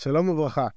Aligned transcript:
שלום 0.00 0.28
וברכה. 0.28 0.68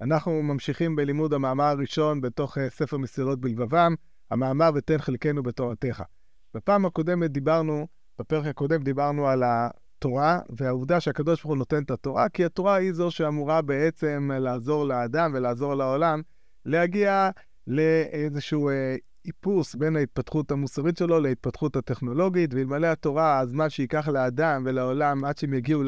אנחנו 0.00 0.42
ממשיכים 0.42 0.96
בלימוד 0.96 1.32
המאמר 1.34 1.64
הראשון 1.64 2.20
בתוך 2.20 2.58
אה, 2.58 2.70
ספר 2.70 2.96
מסירות 2.96 3.40
בלבבם, 3.40 3.94
המאמר 4.30 4.70
ותן 4.74 4.98
חלקנו 4.98 5.42
בתורתך. 5.42 6.02
בפעם 6.54 6.86
הקודמת 6.86 7.30
דיברנו, 7.30 7.86
בפרק 8.18 8.46
הקודם 8.46 8.82
דיברנו 8.82 9.28
על 9.28 9.42
התורה, 9.46 10.38
והעובדה 10.56 11.00
שהקדוש 11.00 11.42
ברוך 11.42 11.50
הוא 11.50 11.58
נותן 11.58 11.82
את 11.82 11.90
התורה, 11.90 12.28
כי 12.28 12.44
התורה 12.44 12.74
היא 12.74 12.92
זו 12.92 13.10
שאמורה 13.10 13.62
בעצם 13.62 14.30
לעזור 14.40 14.84
לאדם 14.84 15.30
ולעזור 15.34 15.74
לעולם 15.74 16.22
להגיע 16.64 17.30
לאיזשהו 17.66 18.68
אה, 18.68 18.96
איפוס 19.26 19.74
בין 19.74 19.96
ההתפתחות 19.96 20.50
המוסרית 20.50 20.96
שלו 20.96 21.20
להתפתחות 21.20 21.76
הטכנולוגית, 21.76 22.54
ואלמלא 22.54 22.86
התורה, 22.86 23.38
הזמן 23.38 23.70
שייקח 23.70 24.08
לאדם 24.08 24.62
ולעולם 24.66 25.24
עד 25.24 25.38
שהם 25.38 25.54
יגיעו 25.54 25.82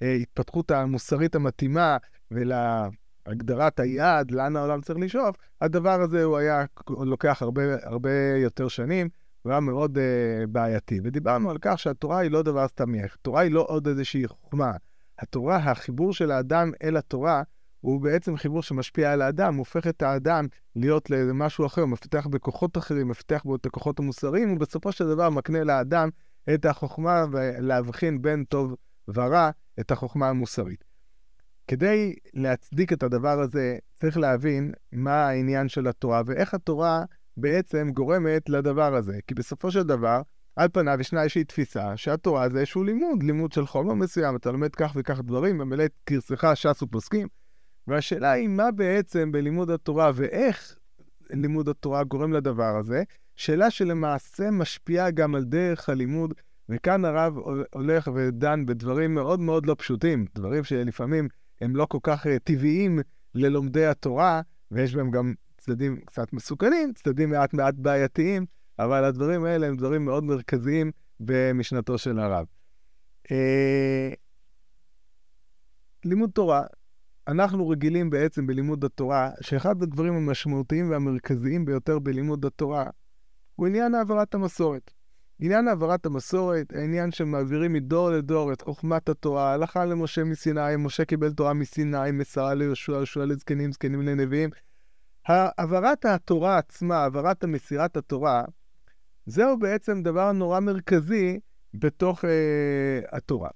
להתפתחות 0.00 0.70
המוסרית 0.70 1.34
המתאימה 1.34 1.96
ולהגדרת 2.30 3.80
היעד, 3.80 4.30
לאן 4.30 4.56
העולם 4.56 4.80
צריך 4.80 4.98
לשאוף, 4.98 5.36
הדבר 5.60 6.00
הזה 6.02 6.24
הוא 6.24 6.36
היה 6.36 6.64
לוקח 6.88 7.42
הרבה, 7.42 7.62
הרבה 7.82 8.10
יותר 8.42 8.68
שנים, 8.68 9.08
הוא 9.42 9.50
היה 9.52 9.60
מאוד 9.60 9.98
uh, 9.98 10.46
בעייתי. 10.46 11.00
ודיברנו 11.04 11.50
על 11.50 11.58
כך 11.60 11.78
שהתורה 11.78 12.18
היא 12.18 12.30
לא 12.30 12.42
דבר 12.42 12.68
סתמי, 12.68 13.02
התורה 13.02 13.40
היא 13.40 13.50
לא 13.50 13.66
עוד 13.68 13.88
איזושהי 13.88 14.28
חוכמה. 14.28 14.72
התורה, 15.18 15.56
החיבור 15.56 16.12
של 16.12 16.30
האדם 16.30 16.70
אל 16.82 16.96
התורה, 16.96 17.42
הוא 17.80 18.00
בעצם 18.00 18.36
חיבור 18.36 18.62
שמשפיע 18.62 19.12
על 19.12 19.22
האדם, 19.22 19.54
הופך 19.56 19.86
את 19.86 20.02
האדם 20.02 20.46
להיות 20.76 21.10
למשהו 21.10 21.66
אחר, 21.66 21.86
מפתח 21.86 22.26
בכוחות 22.30 22.78
אחרים, 22.78 23.08
מפתח 23.08 23.42
בו 23.44 23.56
את 23.56 23.66
הכוחות 23.66 23.98
המוסריים, 23.98 24.52
ובסופו 24.52 24.92
של 24.92 25.08
דבר 25.08 25.30
מקנה 25.30 25.64
לאדם 25.64 26.08
את 26.54 26.64
החוכמה 26.64 27.24
ולהבחין 27.32 28.22
בין 28.22 28.44
טוב 28.44 28.74
ורע, 29.08 29.50
את 29.80 29.90
החוכמה 29.90 30.28
המוסרית. 30.28 30.84
כדי 31.68 32.14
להצדיק 32.34 32.92
את 32.92 33.02
הדבר 33.02 33.40
הזה, 33.40 33.78
צריך 34.00 34.18
להבין 34.18 34.72
מה 34.92 35.28
העניין 35.28 35.68
של 35.68 35.86
התורה 35.86 36.22
ואיך 36.26 36.54
התורה 36.54 37.04
בעצם 37.36 37.90
גורמת 37.90 38.48
לדבר 38.48 38.94
הזה. 38.94 39.18
כי 39.26 39.34
בסופו 39.34 39.70
של 39.70 39.82
דבר, 39.82 40.22
על 40.56 40.68
פניו 40.72 41.00
ישנה 41.00 41.22
איזושהי 41.22 41.44
תפיסה 41.44 41.96
שהתורה 41.96 42.48
זה 42.48 42.58
איזשהו 42.58 42.84
לימוד, 42.84 43.22
לימוד 43.22 43.52
של 43.52 43.66
חומר 43.66 43.94
מסוים, 43.94 44.36
אתה 44.36 44.52
לומד 44.52 44.74
כך 44.74 44.92
וכך 44.96 45.20
דברים, 45.20 45.58
ממלא 45.58 45.84
את 45.84 45.92
כרסך 46.06 46.44
ש"ס 46.54 46.82
ופוסקים. 46.82 47.28
והשאלה 47.86 48.30
היא 48.30 48.48
מה 48.48 48.70
בעצם 48.70 49.32
בלימוד 49.32 49.70
התורה 49.70 50.10
ואיך 50.14 50.78
לימוד 51.30 51.68
התורה 51.68 52.04
גורם 52.04 52.32
לדבר 52.32 52.76
הזה, 52.76 53.02
שאלה 53.36 53.70
שלמעשה 53.70 54.50
משפיעה 54.50 55.10
גם 55.10 55.34
על 55.34 55.44
דרך 55.44 55.88
הלימוד, 55.88 56.34
וכאן 56.68 57.04
הרב 57.04 57.34
הולך 57.74 58.10
ודן 58.14 58.66
בדברים 58.66 59.14
מאוד 59.14 59.40
מאוד 59.40 59.66
לא 59.66 59.76
פשוטים, 59.78 60.26
דברים 60.34 60.64
שלפעמים 60.64 61.28
הם 61.60 61.76
לא 61.76 61.86
כל 61.86 61.98
כך 62.02 62.26
אה, 62.26 62.38
טבעיים 62.38 62.98
ללומדי 63.34 63.86
התורה, 63.86 64.40
ויש 64.70 64.94
בהם 64.94 65.10
גם 65.10 65.34
צדדים 65.58 66.00
קצת 66.06 66.32
מסוכנים, 66.32 66.92
צדדים 66.92 67.30
מעט 67.30 67.54
מעט 67.54 67.74
בעייתיים, 67.74 68.46
אבל 68.78 69.04
הדברים 69.04 69.44
האלה 69.44 69.66
הם 69.66 69.76
דברים 69.76 70.04
מאוד 70.04 70.24
מרכזיים 70.24 70.90
במשנתו 71.20 71.98
של 71.98 72.18
הרב. 72.18 72.46
אה, 73.30 74.10
לימוד 76.04 76.30
תורה, 76.30 76.62
אנחנו 77.28 77.68
רגילים 77.68 78.10
בעצם 78.10 78.46
בלימוד 78.46 78.84
התורה, 78.84 79.30
שאחד 79.40 79.82
הדברים 79.82 80.14
המשמעותיים 80.14 80.90
והמרכזיים 80.90 81.64
ביותר 81.64 81.98
בלימוד 81.98 82.44
התורה 82.44 82.90
הוא 83.54 83.66
עניין 83.66 83.94
העברת 83.94 84.34
המסורת. 84.34 84.90
עניין 85.40 85.68
העברת 85.68 86.06
המסורת, 86.06 86.72
העניין 86.72 87.12
שמעבירים 87.12 87.72
מדור 87.72 88.10
לדור 88.10 88.52
את 88.52 88.62
חוכמת 88.62 89.08
התורה, 89.08 89.52
הלכה 89.52 89.84
למשה 89.84 90.24
מסיני, 90.24 90.76
משה 90.78 91.04
קיבל 91.04 91.32
תורה 91.32 91.52
מסיני, 91.52 92.10
מסרה 92.12 92.54
ליהושע, 92.54 92.92
יהושע 92.92 93.24
לזקנים, 93.24 93.72
זקנים 93.72 94.02
לנביאים. 94.02 94.50
העברת 95.26 96.04
התורה 96.04 96.58
עצמה, 96.58 96.96
העברת 96.96 97.44
המסירת 97.44 97.96
התורה, 97.96 98.44
זהו 99.26 99.58
בעצם 99.58 100.02
דבר 100.02 100.32
נורא 100.32 100.60
מרכזי 100.60 101.40
בתוך 101.74 102.24
אה, 102.24 103.00
התורה. 103.12 103.50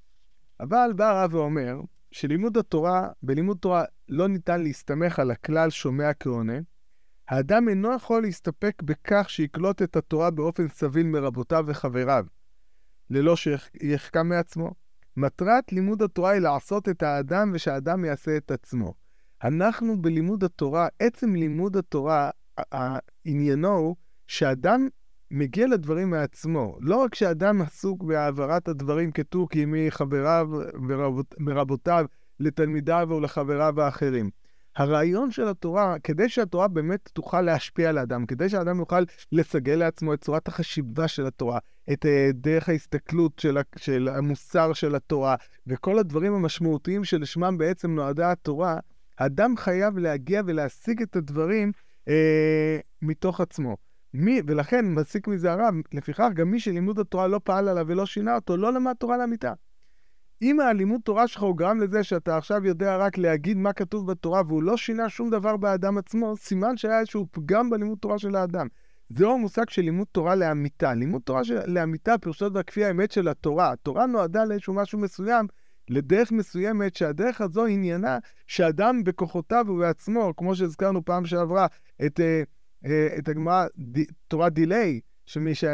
אבל 0.60 0.92
בא 0.96 1.10
הרב 1.10 1.34
ואומר 1.34 1.80
שלימוד 2.12 2.56
התורה, 2.56 3.08
בלימוד 3.22 3.58
תורה 3.60 3.84
לא 4.08 4.28
ניתן 4.28 4.62
להסתמך 4.62 5.18
על 5.18 5.30
הכלל 5.30 5.70
שומע 5.70 6.14
כעונה, 6.14 6.58
האדם 7.30 7.68
אינו 7.68 7.94
יכול 7.94 8.22
להסתפק 8.22 8.82
בכך 8.82 9.30
שיקלוט 9.30 9.82
את 9.82 9.96
התורה 9.96 10.30
באופן 10.30 10.68
סביל 10.68 11.06
מרבותיו 11.06 11.64
וחבריו, 11.66 12.24
ללא 13.10 13.36
שיחכם 13.36 14.28
מעצמו. 14.28 14.70
מטרת 15.16 15.72
לימוד 15.72 16.02
התורה 16.02 16.30
היא 16.30 16.40
לעשות 16.40 16.88
את 16.88 17.02
האדם 17.02 17.50
ושהאדם 17.54 18.04
יעשה 18.04 18.36
את 18.36 18.50
עצמו. 18.50 18.94
אנחנו 19.44 20.02
בלימוד 20.02 20.44
התורה, 20.44 20.88
עצם 20.98 21.34
לימוד 21.34 21.76
התורה, 21.76 22.30
עניינו 23.24 23.76
הוא 23.76 23.96
שאדם 24.26 24.88
מגיע 25.30 25.66
לדברים 25.66 26.10
מעצמו. 26.10 26.78
לא 26.80 26.96
רק 26.96 27.14
שאדם 27.14 27.62
עסוק 27.62 28.02
בהעברת 28.02 28.68
הדברים 28.68 29.12
כתוכי 29.12 29.64
מחבריו 29.66 30.48
ורבותיו 31.46 32.06
לתלמידיו 32.40 33.08
ולחבריו 33.10 33.80
האחרים. 33.80 34.30
הרעיון 34.76 35.30
של 35.30 35.48
התורה, 35.48 35.96
כדי 36.04 36.28
שהתורה 36.28 36.68
באמת 36.68 37.08
תוכל 37.12 37.40
להשפיע 37.40 37.88
על 37.88 37.98
האדם, 37.98 38.26
כדי 38.26 38.48
שהאדם 38.48 38.78
יוכל 38.78 39.04
לסגל 39.32 39.74
לעצמו 39.74 40.14
את 40.14 40.20
צורת 40.20 40.48
החשיבה 40.48 41.08
של 41.08 41.26
התורה, 41.26 41.58
את 41.92 42.04
uh, 42.04 42.08
דרך 42.34 42.68
ההסתכלות 42.68 43.38
של, 43.38 43.58
של 43.76 44.08
המוסר 44.08 44.72
של 44.72 44.94
התורה, 44.94 45.36
וכל 45.66 45.98
הדברים 45.98 46.34
המשמעותיים 46.34 47.04
שלשמם 47.04 47.58
בעצם 47.58 47.94
נועדה 47.94 48.32
התורה, 48.32 48.78
האדם 49.18 49.56
חייב 49.56 49.98
להגיע 49.98 50.42
ולהשיג 50.46 51.02
את 51.02 51.16
הדברים 51.16 51.72
uh, 52.08 52.12
מתוך 53.02 53.40
עצמו. 53.40 53.76
מי, 54.14 54.40
ולכן 54.46 54.86
מסיק 54.86 55.28
מזה 55.28 55.52
הרב, 55.52 55.74
לפיכך 55.92 56.28
גם 56.34 56.50
מי 56.50 56.60
שלימוד 56.60 56.98
התורה 56.98 57.26
לא 57.26 57.40
פעל 57.44 57.68
עליו 57.68 57.84
ולא 57.88 58.06
שינה 58.06 58.34
אותו, 58.34 58.56
לא 58.56 58.72
למד 58.72 58.94
תורה 58.98 59.16
לאמיתה. 59.16 59.52
אם 60.42 60.60
הלימוד 60.60 61.00
תורה 61.04 61.28
שלך 61.28 61.42
הוא 61.42 61.56
גרם 61.56 61.80
לזה 61.80 62.04
שאתה 62.04 62.36
עכשיו 62.36 62.66
יודע 62.66 62.96
רק 62.96 63.18
להגיד 63.18 63.56
מה 63.56 63.72
כתוב 63.72 64.10
בתורה 64.10 64.42
והוא 64.46 64.62
לא 64.62 64.76
שינה 64.76 65.08
שום 65.08 65.30
דבר 65.30 65.56
באדם 65.56 65.98
עצמו, 65.98 66.36
סימן 66.36 66.76
שהיה 66.76 67.00
איזשהו 67.00 67.26
פגם 67.30 67.70
בלימוד 67.70 67.98
תורה 67.98 68.18
של 68.18 68.36
האדם. 68.36 68.66
זהו 69.08 69.34
המושג 69.34 69.70
של 69.70 69.82
לימוד 69.82 70.06
תורה 70.12 70.34
לאמיתה. 70.34 70.94
לימוד 70.94 71.22
תורה 71.22 71.44
של... 71.44 71.58
לאמיתה 71.66 72.18
פירושו 72.18 72.52
והכפי 72.52 72.84
האמת 72.84 73.10
של 73.10 73.28
התורה. 73.28 73.72
התורה 73.72 74.06
נועדה 74.06 74.44
לאיזשהו 74.44 74.74
משהו 74.74 74.98
מסוים, 74.98 75.46
לדרך 75.88 76.32
מסוימת, 76.32 76.96
שהדרך 76.96 77.40
הזו 77.40 77.66
עניינה 77.66 78.18
שאדם 78.46 79.04
בכוחותיו 79.04 79.64
ובעצמו, 79.68 80.32
כמו 80.36 80.56
שהזכרנו 80.56 81.04
פעם 81.04 81.26
שעברה, 81.26 81.66
את, 82.06 82.20
אה, 82.20 82.42
אה, 82.86 83.08
את 83.18 83.28
הגמרא, 83.28 83.66
תורה 84.28 84.48
דיליי, 84.48 85.00
שמי 85.26 85.54
ש... 85.54 85.64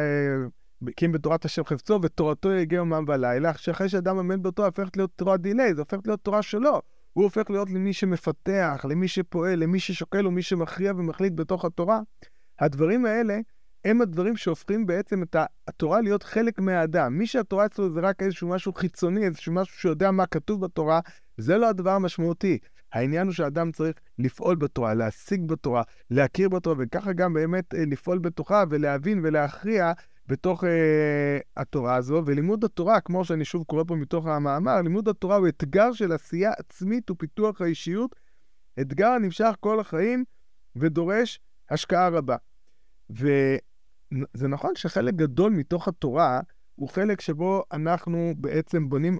הקים 0.88 1.12
בתורת 1.12 1.44
השם 1.44 1.64
חפצו, 1.64 1.98
ותורתו 2.02 2.52
יגיע 2.52 2.76
יומם 2.76 3.04
ולילה, 3.08 3.54
שאחרי 3.54 3.88
שאדם 3.88 4.16
עומד 4.16 4.42
בתורה 4.42 4.68
הופכת 4.68 4.96
להיות 4.96 5.10
תורה 5.16 5.36
דילי, 5.36 5.74
זה 5.74 5.80
הופך 5.80 5.98
להיות 6.04 6.20
תורה 6.20 6.42
שלו. 6.42 6.82
הוא 7.12 7.24
הופך 7.24 7.50
להיות 7.50 7.70
למי 7.70 7.92
שמפתח, 7.92 8.84
למי 8.88 9.08
שפועל, 9.08 9.58
למי 9.58 9.80
ששוקל 9.80 10.26
ומי 10.26 10.42
שמכריע 10.42 10.92
ומחליט 10.96 11.32
בתוך 11.36 11.64
התורה. 11.64 12.00
הדברים 12.60 13.06
האלה 13.06 13.38
הם 13.84 14.00
הדברים 14.00 14.36
שהופכים 14.36 14.86
בעצם 14.86 15.22
את 15.22 15.36
התורה 15.68 16.00
להיות 16.00 16.22
חלק 16.22 16.60
מהאדם. 16.60 17.18
מי 17.18 17.26
שהתורה 17.26 17.66
אצלו 17.66 17.90
זה 17.90 18.00
רק 18.00 18.22
איזשהו 18.22 18.48
משהו 18.48 18.72
חיצוני, 18.72 19.26
איזשהו 19.26 19.52
משהו 19.52 19.76
שיודע 19.76 20.10
מה 20.10 20.26
כתוב 20.26 20.64
בתורה, 20.64 21.00
זה 21.36 21.58
לא 21.58 21.68
הדבר 21.68 21.90
המשמעותי. 21.90 22.58
העניין 22.92 23.26
הוא 23.26 23.34
שאדם 23.34 23.72
צריך 23.72 23.96
לפעול 24.18 24.56
בתורה, 24.56 24.94
להשיג 24.94 25.48
בתורה, 25.48 25.82
להכיר 26.10 26.48
בתורה, 26.48 26.76
וככה 26.78 27.12
גם 27.12 27.32
באמת 27.32 27.74
אה, 27.74 27.84
לפעול 27.86 28.18
בתוכה 28.18 28.64
ולהבין 28.70 29.20
ולהכריע 29.22 29.92
בתוך 30.28 30.64
אה, 30.64 31.38
התורה 31.56 31.94
הזו, 31.94 32.22
ולימוד 32.26 32.64
התורה, 32.64 33.00
כמו 33.00 33.24
שאני 33.24 33.44
שוב 33.44 33.64
קורא 33.64 33.84
פה 33.86 33.94
מתוך 33.94 34.26
המאמר, 34.26 34.82
לימוד 34.82 35.08
התורה 35.08 35.36
הוא 35.36 35.48
אתגר 35.48 35.92
של 35.92 36.12
עשייה 36.12 36.52
עצמית 36.58 37.10
ופיתוח 37.10 37.60
האישיות, 37.60 38.16
אתגר 38.80 39.08
הנמשך 39.08 39.54
כל 39.60 39.80
החיים 39.80 40.24
ודורש 40.76 41.40
השקעה 41.70 42.08
רבה. 42.08 42.36
וזה 43.10 44.48
נכון 44.48 44.70
שחלק 44.74 45.14
גדול 45.14 45.52
מתוך 45.52 45.88
התורה 45.88 46.40
הוא 46.74 46.88
חלק 46.88 47.20
שבו 47.20 47.62
אנחנו 47.72 48.34
בעצם 48.36 48.88
בונים 48.88 49.18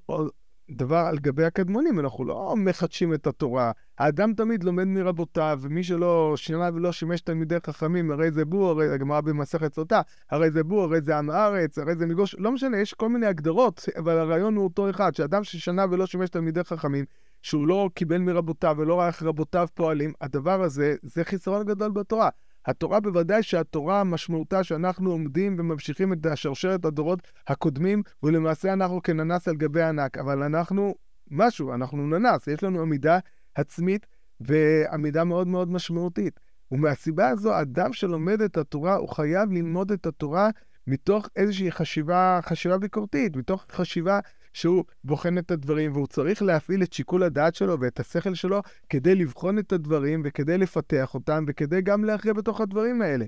דבר 0.71 0.97
על 0.97 1.19
גבי 1.19 1.45
הקדמונים, 1.45 2.01
אנחנו 2.01 2.25
לא 2.25 2.55
מחדשים 2.57 3.15
את 3.15 3.27
התורה. 3.27 3.73
האדם 3.99 4.35
תמיד 4.35 4.65
לומד 4.65 4.85
מרבותיו, 4.85 5.59
ומי 5.63 5.85
שלא 5.85 6.35
שינה 6.37 6.71
ולא 6.75 6.93
שימש 6.93 7.21
תלמידי 7.21 7.57
חכמים, 7.67 8.11
הרי 8.11 8.31
זה 8.31 8.45
בור, 8.45 8.71
הרי 8.71 8.95
הגמרא 8.95 9.21
במסכת 9.21 9.75
סוטה, 9.75 10.01
הרי 10.31 10.51
זה 10.51 10.65
בור, 10.65 10.83
הרי 10.83 11.01
זה 11.01 11.19
עם 11.19 11.31
הארץ, 11.31 11.79
הרי 11.79 11.97
זה 11.97 12.07
מגוש, 12.07 12.35
לא 12.39 12.53
משנה, 12.53 12.81
יש 12.81 12.95
כל 12.95 13.09
מיני 13.09 13.27
הגדרות, 13.27 13.85
אבל 13.99 14.19
הרעיון 14.19 14.57
הוא 14.57 14.65
אותו 14.65 14.91
אחד, 14.91 15.15
שאדם 15.15 15.45
ששנה 15.45 15.85
ולא 15.91 16.07
שימש 16.07 16.31
תלמידי 16.31 16.65
חכמים, 16.65 17.05
שהוא 17.43 17.67
לא 17.67 17.91
קיבל 17.95 18.19
מרבותיו 18.19 18.75
ולא 18.79 18.99
ראה 18.99 19.07
איך 19.07 19.23
רבותיו 19.23 19.69
פועלים, 19.75 20.13
הדבר 20.21 20.63
הזה, 20.63 20.95
זה 21.03 21.25
חיסרון 21.25 21.67
גדול 21.67 21.91
בתורה. 21.91 22.29
התורה 22.67 23.01
בוודאי 23.01 23.43
שהתורה 23.43 24.05
משמעותה 24.05 24.65
שאנחנו 24.65 25.11
עומדים 25.11 25.57
וממשיכים 25.59 26.13
את 26.13 26.27
השרשרת 26.27 26.85
הדורות 26.85 27.21
הקודמים, 27.49 28.03
ולמעשה 28.23 28.73
אנחנו 28.73 29.03
כננס 29.03 29.49
על 29.49 29.57
גבי 29.57 29.83
ענק, 29.83 30.19
אבל 30.19 30.43
אנחנו 30.43 30.95
משהו, 31.31 31.75
אנחנו 31.75 32.07
ננס, 32.07 32.47
יש 32.47 32.63
לנו 32.63 32.83
עמידה 32.83 33.19
עצמית 33.55 34.07
ועמידה 34.41 35.25
מאוד 35.25 35.47
מאוד 35.47 35.71
משמעותית. 35.71 36.41
ומהסיבה 36.73 37.29
הזו, 37.29 37.61
אדם 37.61 37.93
שלומד 37.93 38.41
את 38.41 38.57
התורה, 38.57 38.95
הוא 38.95 39.09
חייב 39.09 39.53
ללמוד 39.53 39.93
את 39.93 40.07
התורה 40.07 40.51
מתוך 40.87 41.29
איזושהי 41.37 41.71
חשיבה, 41.71 42.41
חשיבה 42.43 42.79
ביקורתית, 42.79 43.37
מתוך 43.37 43.67
חשיבה 43.73 44.21
שהוא 44.57 44.85
בוחן 45.05 45.39
את 45.39 45.51
הדברים, 45.51 45.93
והוא 45.93 46.07
צריך 46.07 46.43
להפעיל 46.43 46.83
את 46.83 46.93
שיקול 46.93 47.23
הדעת 47.23 47.55
שלו 47.55 47.81
ואת 47.81 48.01
השכל 48.01 48.35
שלו 48.35 48.63
כדי 48.89 49.15
לבחון 49.15 49.59
את 49.59 49.73
הדברים 49.73 50.23
וכדי 50.25 50.59
לפתח 50.59 51.15
אותם 51.15 51.45
וכדי 51.49 51.81
גם 51.81 52.05
להכריע 52.05 52.35
בתוך 52.35 52.61
הדברים 52.61 53.03
האלה. 53.03 53.25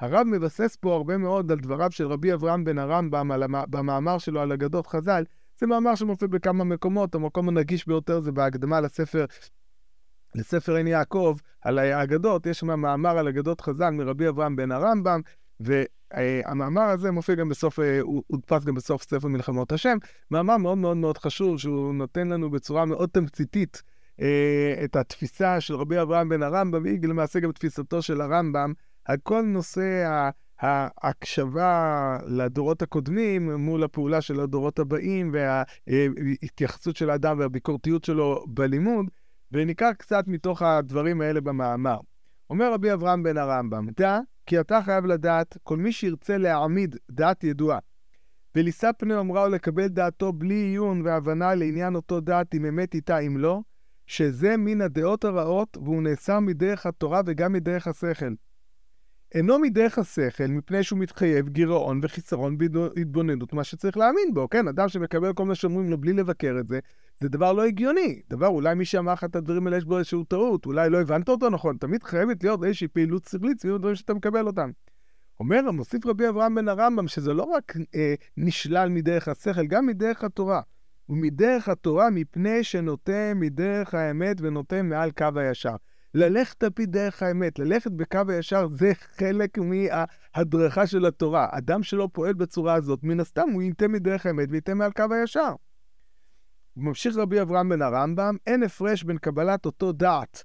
הרב 0.00 0.26
מבסס 0.26 0.76
פה 0.76 0.94
הרבה 0.94 1.16
מאוד 1.16 1.52
על 1.52 1.58
דבריו 1.58 1.90
של 1.90 2.06
רבי 2.06 2.32
אברהם 2.32 2.64
בן 2.64 2.78
הרמב"ם 2.78 3.30
במאמר 3.70 4.18
שלו 4.18 4.40
על 4.40 4.52
אגדות 4.52 4.86
חז"ל. 4.86 5.24
זה 5.60 5.66
מאמר 5.66 5.94
שמופיע 5.94 6.28
בכמה 6.28 6.64
מקומות, 6.64 7.14
המקום 7.14 7.48
הנגיש 7.48 7.86
ביותר 7.86 8.20
זה 8.20 8.32
בהקדמה 8.32 8.80
לספר, 8.80 9.24
לספר 10.34 10.74
עין 10.74 10.86
יעקב 10.86 11.36
על 11.62 11.78
האגדות, 11.78 12.46
יש 12.46 12.58
שם 12.58 12.80
מאמר 12.80 13.18
על 13.18 13.28
אגדות 13.28 13.60
חז"ל 13.60 13.90
מרבי 13.90 14.28
אברהם 14.28 14.56
בן 14.56 14.72
הרמב"ם, 14.72 15.20
והמאמר 15.60 16.82
הזה 16.82 17.10
מופיע 17.10 17.34
גם 17.34 17.48
בסוף, 17.48 17.80
אה, 17.80 18.00
הוא 18.00 18.22
הודפס 18.26 18.64
גם 18.64 18.74
בסוף 18.74 19.02
ספר 19.02 19.28
מלחמות 19.28 19.72
השם, 19.72 19.98
מאמר 20.30 20.56
מאוד 20.56 20.78
מאוד 20.78 20.96
מאוד 20.96 21.18
חשוב, 21.18 21.58
שהוא 21.58 21.94
נותן 21.94 22.28
לנו 22.28 22.50
בצורה 22.50 22.84
מאוד 22.84 23.08
תמציתית 23.08 23.82
אה, 24.20 24.84
את 24.84 24.96
התפיסה 24.96 25.60
של 25.60 25.74
רבי 25.74 26.02
אברהם 26.02 26.28
בן 26.28 26.42
הרמב"ם, 26.42 26.82
והיא 26.82 26.98
למעשה 27.02 27.40
גם 27.40 27.52
תפיסתו 27.52 28.02
של 28.02 28.20
הרמב"ם, 28.20 28.72
על 29.04 29.16
כל 29.22 29.42
נושא 29.42 30.06
ההקשבה 30.60 32.18
לדורות 32.26 32.82
הקודמים 32.82 33.54
מול 33.54 33.84
הפעולה 33.84 34.20
של 34.20 34.40
הדורות 34.40 34.78
הבאים 34.78 35.34
וההתייחסות 35.34 36.96
של 36.96 37.10
האדם 37.10 37.38
והביקורתיות 37.38 38.04
שלו 38.04 38.44
בלימוד, 38.48 39.06
וניקח 39.52 39.92
קצת 39.98 40.24
מתוך 40.26 40.62
הדברים 40.62 41.20
האלה 41.20 41.40
במאמר. 41.40 41.98
אומר 42.50 42.72
רבי 42.72 42.92
אברהם 42.92 43.22
בן 43.22 43.36
הרמב"ם, 43.36 43.86
דע 43.96 44.20
כי 44.46 44.60
אתה 44.60 44.82
חייב 44.82 45.06
לדעת, 45.06 45.56
כל 45.62 45.76
מי 45.76 45.92
שירצה 45.92 46.38
להעמיד 46.38 46.96
דעת 47.10 47.44
ידועה, 47.44 47.78
ולישא 48.54 48.90
פני 48.98 49.14
אומרה 49.14 49.46
ולקבל 49.46 49.88
דעתו 49.88 50.32
בלי 50.32 50.54
עיון 50.54 51.02
והבנה 51.04 51.54
לעניין 51.54 51.94
אותו 51.94 52.20
דעת 52.20 52.54
אם 52.54 52.66
אמת 52.66 52.94
איתה 52.94 53.18
אם 53.18 53.36
לא, 53.36 53.60
שזה 54.06 54.56
מן 54.56 54.80
הדעות 54.80 55.24
הרעות 55.24 55.76
והוא 55.76 56.02
נאסר 56.02 56.40
מדרך 56.40 56.86
התורה 56.86 57.20
וגם 57.26 57.52
מדרך 57.52 57.86
השכל. 57.86 58.34
אינו 59.34 59.58
מדרך 59.58 59.98
השכל, 59.98 60.46
מפני 60.46 60.82
שהוא 60.82 60.98
מתחייב 60.98 61.48
גירעון 61.48 62.00
וחיסרון 62.02 62.58
בהתבוננות, 62.58 63.52
מה 63.52 63.64
שצריך 63.64 63.96
להאמין 63.96 64.34
בו, 64.34 64.48
כן? 64.48 64.68
אדם 64.68 64.88
שמקבל 64.88 65.32
כל 65.32 65.44
מה 65.44 65.54
שאומרים 65.54 65.90
לו 65.90 65.98
בלי 65.98 66.12
לבקר 66.12 66.56
את 66.60 66.68
זה, 66.68 66.78
זה 67.20 67.28
דבר 67.28 67.52
לא 67.52 67.64
הגיוני. 67.64 68.20
דבר, 68.30 68.46
אולי 68.46 68.74
מי 68.74 68.84
שאמר 68.84 69.12
לך 69.12 69.24
את 69.24 69.36
הדברים 69.36 69.66
האלה 69.66 69.76
יש 69.76 69.84
בו 69.84 69.98
איזושהי 69.98 70.24
טעות, 70.28 70.66
אולי 70.66 70.90
לא 70.90 71.00
הבנת 71.00 71.28
אותו 71.28 71.50
נכון. 71.50 71.76
תמיד 71.76 72.02
חייבת 72.02 72.44
להיות 72.44 72.64
איזושהי 72.64 72.88
פעילות 72.88 73.24
שכלית 73.24 73.60
סביב 73.60 73.74
הדברים 73.74 73.94
שאתה 73.94 74.14
מקבל 74.14 74.46
אותם. 74.46 74.70
אומר, 75.40 75.70
מוסיף 75.70 76.06
רבי 76.06 76.28
אברהם 76.28 76.54
בן 76.54 76.68
הרמב"ם, 76.68 77.08
שזה 77.08 77.32
לא 77.32 77.42
רק 77.42 77.76
אה, 77.94 78.14
נשלל 78.36 78.88
מדרך 78.88 79.28
השכל, 79.28 79.66
גם 79.66 79.86
מדרך 79.86 80.24
התורה. 80.24 80.60
ומדרך 81.08 81.68
התורה 81.68 82.10
מפני 82.10 82.64
שנוטה 82.64 83.32
מדרך 83.34 83.94
האמת 83.94 84.36
ונוטה 84.40 84.82
מעל 84.82 85.10
קו 85.10 85.28
הישר. 85.36 85.76
ללכת 86.14 86.62
על 86.62 86.70
פי 86.70 86.86
דרך 86.86 87.22
האמת, 87.22 87.58
ללכת 87.58 87.90
בקו 87.90 88.20
הישר, 88.28 88.66
זה 88.74 88.92
חלק 88.94 89.58
מההדרכה 89.58 90.86
של 90.86 91.06
התורה. 91.06 91.48
אדם 91.50 91.82
שלא 91.82 92.08
פועל 92.12 92.34
בצורה 92.34 92.74
הזאת, 92.74 93.00
מן 93.02 93.20
הסתם 93.20 93.48
הוא 93.52 93.62
ינטה 93.62 93.88
מדרך 93.88 94.26
האמת 94.26 94.48
וייטה 94.50 94.74
מעל 94.74 94.92
קו 94.92 95.04
הישר. 95.10 95.54
ממשיך 96.76 97.16
רבי 97.16 97.42
אברהם 97.42 97.68
בן 97.68 97.82
הרמב"ם, 97.82 98.36
אין 98.46 98.62
הפרש 98.62 99.02
בין 99.02 99.18
קבלת 99.18 99.66
אותו 99.66 99.92
דעת 99.92 100.44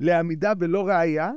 לעמידה 0.00 0.54
בלא 0.54 0.88
ראייה, 0.88 1.30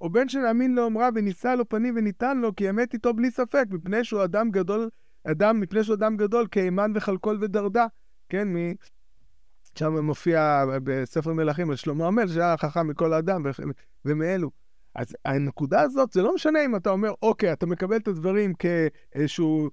או 0.00 0.10
בין 0.10 0.28
שנאמין 0.28 0.74
לאומרה 0.74 1.08
ונישא 1.14 1.48
לו 1.48 1.68
פנים 1.68 1.94
וניתן 1.96 2.38
לו, 2.38 2.56
כי 2.56 2.70
אמת 2.70 2.94
איתו 2.94 3.14
בלי 3.14 3.30
ספק, 3.30 3.64
מפני 3.70 4.04
שהוא 4.04 4.24
אדם 4.24 4.50
גדול, 4.50 4.88
אדם, 5.24 5.60
מפני 5.60 5.84
שהוא 5.84 5.94
אדם 5.94 6.16
גדול, 6.16 6.46
כאימן 6.50 6.92
וחלקול 6.94 7.38
ודרדה, 7.40 7.86
כן, 8.28 8.48
מ... 8.48 8.72
שם 9.78 9.98
מופיע 9.98 10.64
בספר 10.84 11.32
מלכים 11.32 11.70
על 11.70 11.76
שלמה 11.76 12.06
המלך, 12.06 12.32
שהיה 12.32 12.56
חכם 12.56 12.88
מכל 12.88 13.12
האדם 13.12 13.42
ומאלו. 14.04 14.50
אז 14.94 15.16
הנקודה 15.24 15.80
הזאת, 15.80 16.12
זה 16.12 16.22
לא 16.22 16.34
משנה 16.34 16.64
אם 16.64 16.76
אתה 16.76 16.90
אומר, 16.90 17.12
אוקיי, 17.22 17.52
אתה 17.52 17.66
מקבל 17.66 17.96
את 17.96 18.08
הדברים 18.08 18.52
כאיזשהו 18.54 19.70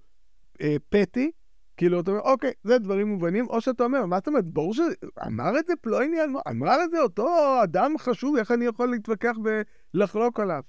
אה, 0.61 0.75
פטי, 0.89 1.31
כאילו, 1.77 1.99
אתה 1.99 2.11
אומר, 2.11 2.21
אוקיי, 2.21 2.51
זה 2.63 2.77
דברים 2.77 3.07
מובנים, 3.07 3.47
או 3.49 3.61
שאתה 3.61 3.83
אומר, 3.83 4.05
מה 4.05 4.17
זאת 4.17 4.27
אומרת, 4.27 4.45
ברור 4.45 4.73
שאמר 4.73 5.59
את 5.59 5.67
זה 5.67 5.73
פלויני, 5.81 6.17
אמר 6.49 6.83
את 6.83 6.91
זה 6.91 7.01
אותו 7.01 7.59
אדם 7.63 7.97
חשוב, 7.97 8.35
איך 8.37 8.51
אני 8.51 8.65
יכול 8.65 8.91
להתווכח 8.91 9.35
ולחלוק 9.93 10.39
עליו? 10.39 10.61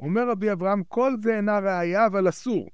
אומר 0.00 0.28
רבי 0.28 0.52
אברהם, 0.52 0.82
כל 0.88 1.12
זה 1.22 1.36
אינה 1.36 1.58
ראייה, 1.58 2.06
אבל 2.06 2.28
אסור. 2.28 2.68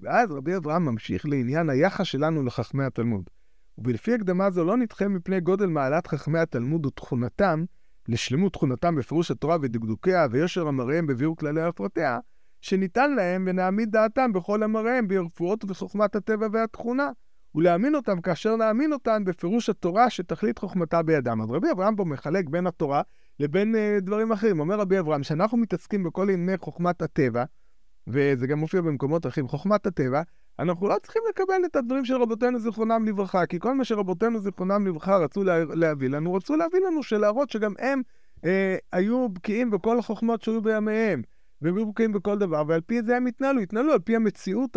ואז 0.00 0.30
רבי 0.30 0.56
אברהם 0.56 0.84
ממשיך 0.84 1.26
לעניין 1.26 1.70
היחס 1.70 2.06
שלנו 2.06 2.42
לחכמי 2.42 2.84
התלמוד. 2.84 3.30
ובלפי 3.78 4.14
הקדמה 4.14 4.50
זו 4.50 4.64
לא 4.64 4.76
נדחה 4.76 5.08
מפני 5.08 5.40
גודל 5.40 5.66
מעלת 5.66 6.06
חכמי 6.06 6.38
התלמוד 6.38 6.86
ותכונתם, 6.86 7.64
לשלמות 8.08 8.52
תכונתם 8.52 8.96
בפירוש 8.96 9.30
התורה 9.30 9.56
ודקדוקיה 9.62 10.26
ויושר 10.30 10.62
אמריהם 10.68 11.06
בביאור 11.06 11.36
כללי 11.36 11.62
הפרטיה, 11.62 12.18
שניתן 12.64 13.14
להם 13.14 13.44
ונעמיד 13.46 13.90
דעתם 13.90 14.32
בכל 14.32 14.62
אמריהם 14.62 15.08
ברפואות 15.08 15.64
ובחוכמת 15.64 16.16
הטבע 16.16 16.46
והתכונה, 16.52 17.10
ולהאמין 17.54 17.94
אותם 17.94 18.20
כאשר 18.20 18.56
נאמין 18.56 18.92
אותן 18.92 19.24
בפירוש 19.24 19.70
התורה 19.70 20.10
שתכלית 20.10 20.58
חוכמתה 20.58 21.02
בידם. 21.02 21.40
אז 21.42 21.50
רבי 21.50 21.70
אברהם 21.70 21.96
פה 21.96 22.04
מחלק 22.04 22.48
בין 22.48 22.66
התורה 22.66 23.02
לבין 23.40 23.74
uh, 23.74 24.00
דברים 24.00 24.32
אחרים. 24.32 24.60
אומר 24.60 24.78
רבי 24.78 24.98
אברהם, 24.98 25.22
שאנחנו 25.22 25.58
מתעסקים 25.58 26.04
בכל 26.04 26.30
ענייני 26.30 26.58
חוכמת 26.58 27.02
הטבע, 27.02 27.44
וזה 28.06 28.46
גם 28.46 28.58
מופיע 28.58 28.80
במקומות 28.80 29.26
אחרים, 29.26 29.48
חוכמת 29.48 29.86
הטבע, 29.86 30.22
אנחנו 30.58 30.88
לא 30.88 30.96
צריכים 31.02 31.22
לקבל 31.28 31.64
את 31.64 31.76
הדברים 31.76 32.04
של 32.04 32.14
רבותינו 32.14 32.58
זיכרונם 32.58 33.04
לברכה, 33.06 33.46
כי 33.46 33.58
כל 33.58 33.74
מה 33.74 33.84
שרבותינו 33.84 34.40
זיכרונם 34.40 34.86
לברכה 34.86 35.16
רצו 35.16 35.44
לה, 35.44 35.64
להביא 35.64 36.08
לנו, 36.08 36.34
רצו 36.34 36.56
להביא 36.56 36.80
לנו 36.86 37.02
שלהראות 37.02 37.50
שגם 37.50 37.72
הם 37.78 38.02
אה, 38.44 38.76
היו 38.92 39.28
בקיאים 39.28 39.70
בכל 39.70 39.98
החוכמות 39.98 40.42
שהיו 40.42 40.62
בימיהם. 40.62 41.22
והם 41.64 41.76
היו 41.76 41.86
בקיאים 41.86 42.12
בכל 42.12 42.38
דבר, 42.38 42.62
ועל 42.68 42.80
פי 42.80 43.02
זה 43.02 43.16
הם 43.16 43.26
התנהלו, 43.26 43.60
התנהלו 43.60 43.92
על 43.92 43.98
פי 43.98 44.16
המציאות 44.16 44.76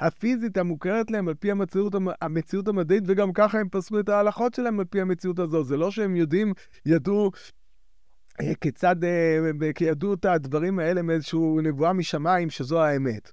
הפיזית 0.00 0.56
המוכרת 0.56 1.10
להם, 1.10 1.28
על 1.28 1.34
פי 1.34 1.50
המציאות, 1.50 1.94
המציאות 2.20 2.68
המדעית, 2.68 3.04
וגם 3.06 3.32
ככה 3.32 3.58
הם 3.58 3.68
פסקו 3.68 4.00
את 4.00 4.08
ההלכות 4.08 4.54
שלהם 4.54 4.80
על 4.80 4.84
פי 4.84 5.00
המציאות 5.00 5.38
הזו. 5.38 5.64
זה 5.64 5.76
לא 5.76 5.90
שהם 5.90 6.16
יודעים, 6.16 6.52
ידעו 6.86 7.30
אה, 8.40 8.54
כיצד, 8.60 9.04
אה, 9.04 9.38
ידעו 9.80 10.14
את 10.14 10.24
הדברים 10.24 10.78
האלה 10.78 11.02
מאיזושהי 11.02 11.40
נבואה 11.62 11.92
משמיים, 11.92 12.50
שזו 12.50 12.82
האמת. 12.82 13.32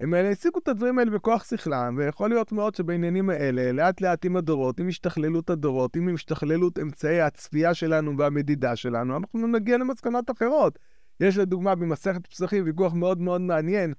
הם 0.00 0.14
השיגו 0.14 0.58
את 0.58 0.68
הדברים 0.68 0.98
האלה 0.98 1.10
בכוח 1.10 1.44
שכלם, 1.44 1.94
ויכול 1.98 2.28
להיות 2.28 2.52
מאוד 2.52 2.74
שבעניינים 2.74 3.30
האלה, 3.30 3.72
לאט 3.72 4.00
לאט 4.00 4.24
עם 4.24 4.36
הדורות, 4.36 4.80
עם 4.80 4.88
השתכללות 4.88 5.50
הדורות, 5.50 5.96
עם 5.96 6.14
השתכללות 6.14 6.78
אמצעי 6.78 7.20
הצפייה 7.20 7.74
שלנו 7.74 8.18
והמדידה 8.18 8.76
שלנו, 8.76 9.16
אנחנו 9.16 9.46
נגיע 9.46 9.78
למסקנות 9.78 10.30
אחרות. 10.30 10.78
יש 11.20 11.38
לדוגמה 11.38 11.74
במסכת 11.74 12.26
פסחים 12.26 12.64
ויכוח 12.64 12.92
מאוד 12.94 13.20
מאוד 13.20 13.40
מעניין, 13.40 13.94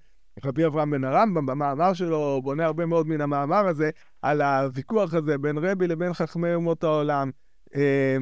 רבי 0.45 0.65
אברהם 0.65 0.91
בן 0.91 1.03
הרמב"ם 1.03 1.45
במאמר 1.45 1.93
שלו 1.93 2.41
בונה 2.43 2.65
הרבה 2.65 2.85
מאוד 2.85 3.07
מן 3.07 3.21
המאמר 3.21 3.67
הזה, 3.67 3.89
על 4.21 4.41
הוויכוח 4.41 5.13
הזה 5.13 5.37
בין 5.37 5.57
רבי 5.57 5.87
לבין 5.87 6.13
חכמי 6.13 6.53
אומות 6.53 6.83
העולם, 6.83 7.31
אה, 7.75 8.17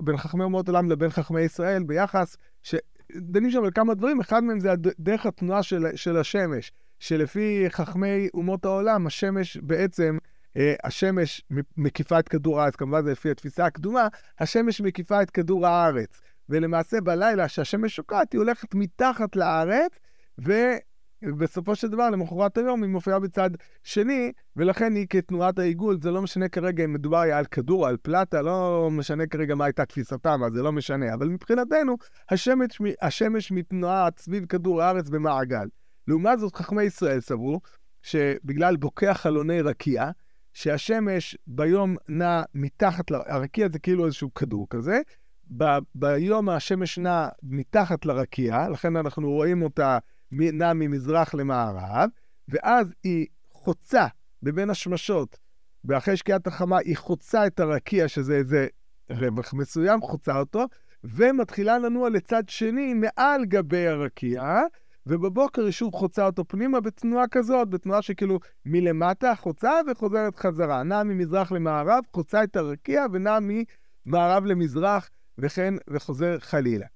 בין 0.00 0.16
חכמי 0.16 0.44
אומות 0.44 0.68
העולם 0.68 0.90
לבין 0.90 1.10
חכמי 1.10 1.40
ישראל 1.40 1.82
ביחס, 1.82 2.36
שדנים 2.62 3.50
שם 3.50 3.64
על 3.64 3.70
כמה 3.70 3.94
דברים, 3.94 4.20
אחד 4.20 4.44
מהם 4.44 4.60
זה 4.60 4.74
דרך 4.98 5.26
התנועה 5.26 5.62
של, 5.62 5.86
של 5.94 6.16
השמש. 6.16 6.72
שלפי 6.98 7.64
חכמי 7.68 8.28
אומות 8.34 8.64
העולם, 8.64 9.06
השמש 9.06 9.56
בעצם, 9.56 10.18
אה, 10.56 10.74
השמש 10.84 11.42
מקיפה 11.76 12.18
את 12.18 12.28
כדור 12.28 12.60
הארץ, 12.60 12.76
כמובן 12.76 13.04
זה 13.04 13.12
לפי 13.12 13.30
התפיסה 13.30 13.66
הקדומה, 13.66 14.08
השמש 14.38 14.80
מקיפה 14.80 15.22
את 15.22 15.30
כדור 15.30 15.66
הארץ. 15.66 16.20
ולמעשה 16.48 17.00
בלילה 17.00 17.48
שהשמש 17.48 17.96
שוקעת, 17.96 18.32
היא 18.32 18.38
הולכת 18.38 18.74
מתחת 18.74 19.36
לארץ, 19.36 19.92
ובסופו 21.22 21.76
של 21.76 21.88
דבר, 21.88 22.10
למחרת 22.10 22.58
היום 22.58 22.82
היא 22.82 22.90
מופיעה 22.90 23.18
בצד 23.18 23.50
שני, 23.82 24.32
ולכן 24.56 24.94
היא 24.94 25.06
כתנועת 25.10 25.58
העיגול, 25.58 25.98
זה 26.02 26.10
לא 26.10 26.22
משנה 26.22 26.48
כרגע 26.48 26.84
אם 26.84 26.92
מדובר 26.92 27.18
היה 27.18 27.38
על 27.38 27.44
כדור 27.44 27.82
או 27.82 27.86
על 27.86 27.96
פלטה, 27.96 28.42
לא 28.42 28.88
משנה 28.92 29.26
כרגע 29.26 29.54
מה 29.54 29.64
הייתה 29.64 29.84
תפיסתם, 29.84 30.40
אז 30.46 30.52
זה 30.52 30.62
לא 30.62 30.72
משנה. 30.72 31.14
אבל 31.14 31.28
מבחינתנו, 31.28 31.96
השמש, 32.30 32.80
השמש 33.00 33.52
מתנועת 33.52 34.18
סביב 34.18 34.46
כדור 34.46 34.82
הארץ 34.82 35.08
במעגל. 35.08 35.68
לעומת 36.08 36.38
זאת, 36.38 36.56
חכמי 36.56 36.82
ישראל 36.82 37.20
סברו 37.20 37.60
שבגלל 38.02 38.76
בוקע 38.76 39.14
חלוני 39.14 39.60
רקיע, 39.60 40.10
שהשמש 40.52 41.36
ביום 41.46 41.96
נע 42.08 42.42
מתחת, 42.54 43.04
הרקיע 43.10 43.68
זה 43.72 43.78
כאילו 43.78 44.06
איזשהו 44.06 44.34
כדור 44.34 44.66
כזה, 44.70 45.00
ב- 45.56 45.78
ביום 45.94 46.48
השמש 46.48 46.98
נע 46.98 47.28
מתחת 47.42 48.06
לרקיע, 48.06 48.68
לכן 48.68 48.96
אנחנו 48.96 49.30
רואים 49.30 49.62
אותה 49.62 49.98
נע 50.32 50.72
ממזרח 50.72 51.34
למערב, 51.34 52.10
ואז 52.48 52.94
היא 53.04 53.26
חוצה 53.52 54.06
בבין 54.42 54.70
השמשות, 54.70 55.38
ואחרי 55.84 56.16
שקיעת 56.16 56.46
החמה 56.46 56.78
היא 56.78 56.96
חוצה 56.96 57.46
את 57.46 57.60
הרקיע, 57.60 58.08
שזה 58.08 58.36
איזה 58.36 58.66
רווח 59.10 59.54
מסוים, 59.54 60.00
חוצה 60.00 60.38
אותו, 60.38 60.64
ומתחילה 61.04 61.78
לנוע 61.78 62.08
לצד 62.10 62.48
שני 62.48 62.94
מעל 62.94 63.44
גבי 63.44 63.86
הרקיע, 63.86 64.60
ובבוקר 65.06 65.64
היא 65.64 65.70
שוב 65.70 65.94
חוצה 65.94 66.26
אותו 66.26 66.44
פנימה 66.48 66.80
בתנועה 66.80 67.28
כזאת, 67.28 67.68
בתנועה 67.68 68.02
שכאילו 68.02 68.38
מלמטה 68.64 69.34
חוצה 69.34 69.72
וחוזרת 69.90 70.36
חזרה. 70.36 70.82
נעה 70.82 71.04
ממזרח 71.04 71.52
למערב, 71.52 72.04
חוצה 72.12 72.44
את 72.44 72.56
הרקיע 72.56 73.06
ונעה 73.12 73.38
ממערב 73.40 74.44
למזרח, 74.44 75.10
וכן 75.38 75.74
וחוזר 75.90 76.38
חלילה. 76.38 76.86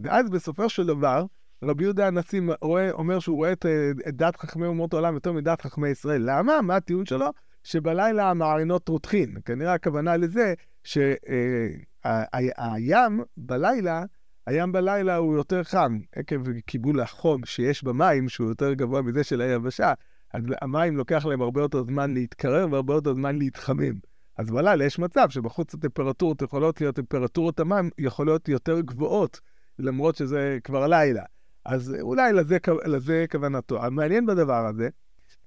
ואז 0.00 0.30
בסופו 0.30 0.68
של 0.68 0.86
דבר, 0.86 1.24
רבי 1.64 1.84
יהודה 1.84 2.06
הנשיא 2.06 2.40
רואה, 2.62 2.90
אומר 2.90 3.18
שהוא 3.18 3.36
רואה 3.36 3.52
את, 3.52 3.66
את 4.08 4.16
דת 4.16 4.36
חכמי 4.36 4.66
אומות 4.66 4.92
העולם 4.92 5.14
יותר 5.14 5.32
מדת 5.32 5.60
חכמי 5.60 5.88
ישראל. 5.88 6.22
למה? 6.24 6.62
מה 6.62 6.76
הטיעון 6.76 7.06
שלו? 7.06 7.26
שבלילה 7.64 8.30
המעיינות 8.30 8.88
רותחין. 8.88 9.36
כנראה 9.44 9.74
הכוונה 9.74 10.16
לזה 10.16 10.54
שהים 10.84 11.80
אה, 12.06 13.24
בלילה, 13.36 14.04
הים 14.46 14.72
בלילה 14.72 15.16
הוא 15.16 15.36
יותר 15.36 15.64
חם, 15.64 15.98
עקב 16.16 16.50
קיבול 16.66 17.00
החום 17.00 17.44
שיש 17.44 17.84
במים, 17.84 18.28
שהוא 18.28 18.48
יותר 18.48 18.72
גבוה 18.72 19.02
מזה 19.02 19.24
של 19.24 19.40
היבשה, 19.40 19.92
אז 20.34 20.42
המים 20.62 20.96
לוקח 20.96 21.26
להם 21.26 21.42
הרבה 21.42 21.60
יותר 21.60 21.84
זמן 21.84 22.14
להתקרר 22.14 22.66
והרבה 22.70 22.94
יותר 22.94 23.14
זמן 23.14 23.38
להתחמם. 23.38 23.94
אז 24.38 24.50
בלילה 24.50 24.84
יש 24.84 24.98
מצב 24.98 25.30
שבחוץ 25.30 25.74
הטמפרטורות 25.74 26.42
יכולות 26.42 26.80
להיות, 26.80 26.96
טמפרטורות 26.96 27.60
המים 27.60 27.90
יכולות 27.98 28.48
יותר 28.48 28.80
גבוהות, 28.80 29.40
למרות 29.78 30.16
שזה 30.16 30.58
כבר 30.64 30.86
לילה. 30.86 31.22
אז 31.64 31.96
אולי 32.00 32.32
לזה, 32.32 32.58
לזה 32.86 33.24
כוונתו. 33.30 33.84
המעניין 33.84 34.26
בדבר 34.26 34.66
הזה, 34.66 34.88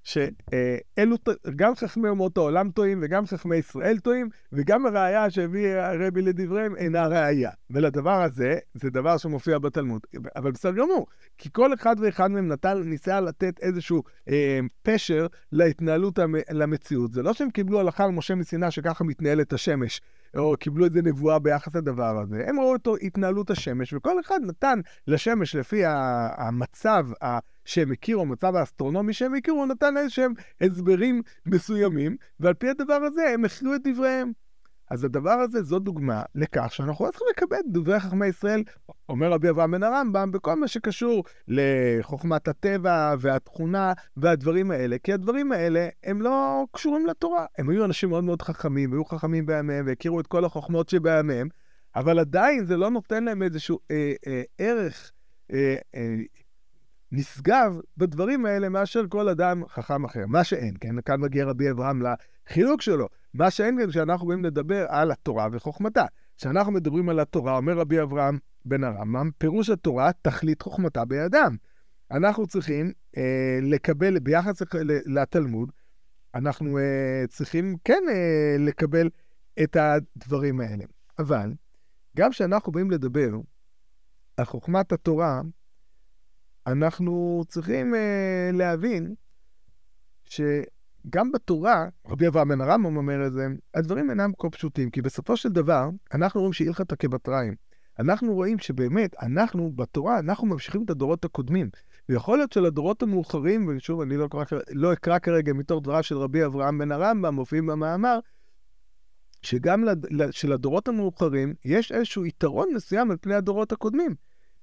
שאלו, 0.02 1.16
גם 1.56 1.74
חכמי 1.74 2.08
אומות 2.08 2.36
העולם 2.36 2.70
טועים, 2.70 2.98
וגם 3.02 3.26
חכמי 3.26 3.56
ישראל 3.56 3.98
טועים, 3.98 4.28
וגם 4.52 4.86
הראייה 4.86 5.30
שהביא 5.30 5.68
הרבי 5.68 6.22
לדבריהם 6.22 6.76
אינה 6.76 7.06
ראייה. 7.06 7.50
ולדבר 7.70 8.22
הזה, 8.22 8.58
זה 8.74 8.90
דבר 8.90 9.16
שמופיע 9.16 9.58
בתלמוד. 9.58 10.00
אבל 10.36 10.50
בסדר 10.50 10.72
גמור, 10.72 11.06
כי 11.38 11.48
כל 11.52 11.74
אחד 11.74 11.96
ואחד 12.00 12.30
מהם 12.30 12.52
נטל, 12.52 12.82
ניסה 12.84 13.20
לתת 13.20 13.60
איזשהו 13.60 14.02
אה, 14.28 14.58
פשר 14.82 15.26
להתנהלות, 15.52 16.18
המ, 16.18 16.34
למציאות. 16.50 17.12
זה 17.12 17.22
לא 17.22 17.32
שהם 17.32 17.50
קיבלו 17.50 17.80
הלכה 17.80 18.04
על 18.04 18.10
משה 18.10 18.34
מסיני 18.34 18.70
שככה 18.70 19.04
מתנהלת 19.04 19.52
השמש. 19.52 20.00
או 20.36 20.54
קיבלו 20.60 20.84
איזה 20.84 21.02
נבואה 21.02 21.38
ביחס 21.38 21.76
לדבר 21.76 22.18
הזה. 22.18 22.44
הם 22.46 22.60
ראו 22.60 22.76
את 22.76 22.88
התנהלות 23.02 23.50
השמש, 23.50 23.92
וכל 23.92 24.20
אחד 24.20 24.40
נתן 24.42 24.80
לשמש 25.06 25.56
לפי 25.56 25.82
המצב 26.36 27.06
שהם 27.64 27.92
הכירו, 27.92 28.22
המצב 28.22 28.56
האסטרונומי 28.56 29.12
שהם 29.12 29.34
הכירו, 29.34 29.58
הוא 29.58 29.66
נתן 29.66 29.96
איזשהם 29.96 30.32
הסברים 30.60 31.22
מסוימים, 31.46 32.16
ועל 32.40 32.54
פי 32.54 32.68
הדבר 32.68 32.94
הזה 32.94 33.30
הם 33.34 33.44
הכריעו 33.44 33.74
את 33.74 33.80
דבריהם. 33.84 34.32
אז 34.90 35.04
הדבר 35.04 35.30
הזה 35.30 35.62
זו 35.62 35.78
דוגמה 35.78 36.22
לכך 36.34 36.72
שאנחנו 36.72 37.04
לא 37.06 37.10
צריכים 37.10 37.28
לקבל 37.30 37.56
דברי 37.66 38.00
חכמי 38.00 38.26
ישראל, 38.26 38.62
אומר 39.08 39.32
רבי 39.32 39.50
אברהם 39.50 39.70
בן 39.70 39.82
הרמב"ם, 39.82 40.32
בכל 40.32 40.54
מה 40.54 40.68
שקשור 40.68 41.24
לחוכמת 41.48 42.48
הטבע 42.48 43.14
והתכונה 43.18 43.92
והדברים 44.16 44.70
האלה, 44.70 44.96
כי 44.98 45.12
הדברים 45.12 45.52
האלה 45.52 45.88
הם 46.04 46.22
לא 46.22 46.64
קשורים 46.72 47.06
לתורה. 47.06 47.46
הם 47.58 47.70
היו 47.70 47.84
אנשים 47.84 48.08
מאוד 48.08 48.24
מאוד 48.24 48.42
חכמים, 48.42 48.92
היו 48.92 49.04
חכמים 49.04 49.46
בימיהם 49.46 49.86
והכירו 49.86 50.20
את 50.20 50.26
כל 50.26 50.44
החוכמות 50.44 50.88
שבימיהם, 50.88 51.48
אבל 51.96 52.18
עדיין 52.18 52.64
זה 52.64 52.76
לא 52.76 52.90
נותן 52.90 53.24
להם 53.24 53.42
איזשהו 53.42 53.78
אה, 53.90 54.12
אה, 54.26 54.42
ערך 54.58 55.12
אה, 55.52 55.76
אה, 55.94 56.16
נשגב 57.12 57.80
בדברים 57.96 58.46
האלה 58.46 58.68
מאשר 58.68 59.02
כל 59.08 59.28
אדם 59.28 59.62
חכם 59.68 60.04
אחר. 60.04 60.26
מה 60.26 60.44
שאין, 60.44 60.74
כן? 60.80 61.00
כאן 61.00 61.20
מגיע 61.20 61.44
רבי 61.44 61.70
אברהם 61.70 62.02
לחילוק 62.02 62.82
שלו. 62.82 63.08
מה 63.34 63.50
שאין 63.50 63.78
כאן 63.78 63.90
כשאנחנו 63.90 64.26
באים 64.26 64.44
לדבר 64.44 64.86
על 64.88 65.10
התורה 65.10 65.48
וחוכמתה. 65.52 66.04
כשאנחנו 66.36 66.72
מדברים 66.72 67.08
על 67.08 67.20
התורה, 67.20 67.56
אומר 67.56 67.78
רבי 67.78 68.02
אברהם 68.02 68.38
בן 68.64 68.84
הרמב"ם, 68.84 69.30
פירוש 69.38 69.70
התורה, 69.70 70.10
תכלית 70.22 70.62
חוכמתה 70.62 71.04
בידם. 71.04 71.56
אנחנו 72.10 72.46
צריכים 72.46 72.92
אה, 73.16 73.58
לקבל, 73.62 74.18
ביחס 74.18 74.62
לתלמוד, 75.06 75.72
אנחנו 76.34 76.78
אה, 76.78 77.24
צריכים 77.28 77.76
כן 77.84 78.02
אה, 78.08 78.56
לקבל 78.58 79.08
את 79.62 79.76
הדברים 79.76 80.60
האלה. 80.60 80.84
אבל 81.18 81.52
גם 82.16 82.30
כשאנחנו 82.30 82.72
באים 82.72 82.90
לדבר 82.90 83.30
על 84.36 84.44
חוכמת 84.44 84.92
התורה, 84.92 85.40
אנחנו 86.66 87.44
צריכים 87.48 87.94
uh, 87.94 88.56
להבין 88.56 89.14
שגם 90.24 91.32
בתורה, 91.32 91.88
רבי 92.06 92.26
אברהם 92.26 92.48
בן 92.48 92.60
הרמב"ם 92.60 92.96
אומר 92.96 93.26
את 93.26 93.32
זה, 93.32 93.46
הדברים 93.74 94.10
אינם 94.10 94.32
כה 94.38 94.50
פשוטים, 94.50 94.90
כי 94.90 95.02
בסופו 95.02 95.36
של 95.36 95.48
דבר, 95.48 95.88
אנחנו 96.14 96.40
רואים 96.40 96.52
שהלכתא 96.52 96.96
כבתריים. 96.98 97.54
אנחנו 97.98 98.34
רואים 98.34 98.58
שבאמת, 98.58 99.14
אנחנו, 99.22 99.72
בתורה, 99.72 100.18
אנחנו 100.18 100.46
ממשיכים 100.46 100.84
את 100.84 100.90
הדורות 100.90 101.24
הקודמים. 101.24 101.70
ויכול 102.08 102.38
להיות 102.38 102.52
שלדורות 102.52 103.02
המאוחרים, 103.02 103.68
ושוב, 103.68 104.00
אני 104.00 104.16
לא 104.16 104.26
אקרא, 104.26 104.44
לא 104.72 104.92
אקרא 104.92 105.18
כרגע 105.18 105.52
מתוך 105.52 105.82
דבריו 105.82 106.02
של 106.02 106.16
רבי 106.16 106.44
אברהם 106.44 106.78
בן 106.78 106.92
הרמב"ם, 106.92 107.34
מופיעים 107.34 107.66
במאמר, 107.66 108.18
שגם 109.42 109.84
לד... 109.84 110.06
שלדורות 110.30 110.88
המאוחרים 110.88 111.54
יש 111.64 111.92
איזשהו 111.92 112.26
יתרון 112.26 112.68
מסוים 112.74 113.10
על 113.10 113.16
פני 113.20 113.34
הדורות 113.34 113.72
הקודמים, 113.72 114.14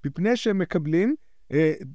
מפני 0.06 0.38
שהם 0.38 0.58
מקבלים 0.58 1.10
אה, 1.10 1.26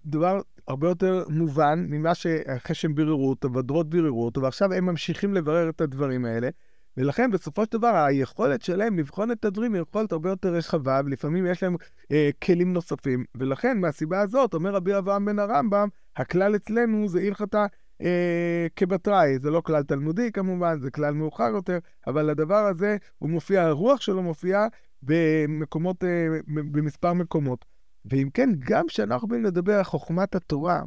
דבר 0.06 0.40
הרבה 0.68 0.88
יותר 0.88 1.25
מובן 1.28 1.87
ממה 1.88 2.14
שאחרי 2.14 2.75
שהם 2.75 2.94
ביררו 2.94 3.30
אותו, 3.30 3.52
והדורות 3.52 3.90
ביררו 3.90 4.25
אותו, 4.25 4.42
ועכשיו 4.42 4.73
הם 4.73 4.87
ממשיכים 4.87 5.35
לברר 5.35 5.68
את 5.68 5.80
הדברים 5.80 6.25
האלה. 6.25 6.49
ולכן 6.97 7.30
בסופו 7.30 7.64
של 7.64 7.71
דבר 7.73 8.04
היכולת 8.06 8.62
שלהם 8.62 8.99
לבחון 8.99 9.30
את 9.30 9.44
הדברים 9.44 9.75
היא 9.75 9.82
יכולת 9.82 10.12
הרבה 10.12 10.30
יותר 10.30 10.54
רחבה, 10.54 11.00
ולפעמים 11.04 11.47
יש 11.47 11.62
להם 11.62 11.76
אה, 12.12 12.30
כלים 12.44 12.73
נוספים. 12.73 13.25
ולכן 13.35 13.80
מהסיבה 13.80 14.21
הזאת, 14.21 14.54
אומר 14.54 14.75
רבי 14.75 14.99
אברהם 14.99 15.25
בן 15.25 15.38
הרמב"ם, 15.38 15.88
הכלל 16.16 16.56
אצלנו 16.56 17.09
זה 17.09 17.21
הלכתה 17.21 17.66
אה, 18.02 18.66
כבתראי. 18.76 19.38
זה 19.38 19.50
לא 19.50 19.61
כלל 19.61 19.82
תלמודי 19.82 20.32
כמובן, 20.32 20.80
זה 20.80 20.90
כלל 20.90 21.14
מאוחר 21.14 21.50
יותר, 21.54 21.78
אבל 22.06 22.30
הדבר 22.30 22.66
הזה, 22.66 22.97
הוא 23.18 23.30
מופיע, 23.30 23.62
הרוח 23.62 24.00
שלו 24.00 24.23
מופיעה 24.23 24.66
במקומות, 25.02 26.04
אה, 26.04 26.26
במספר 26.47 27.12
מקומות. 27.12 27.71
ואם 28.04 28.28
כן, 28.35 28.50
גם 28.59 28.87
כשאנחנו 28.87 29.28
באים 29.28 29.44
לדבר 29.44 29.75
על 29.75 29.85
חוכמת 29.85 30.35
התורה, 30.35 30.82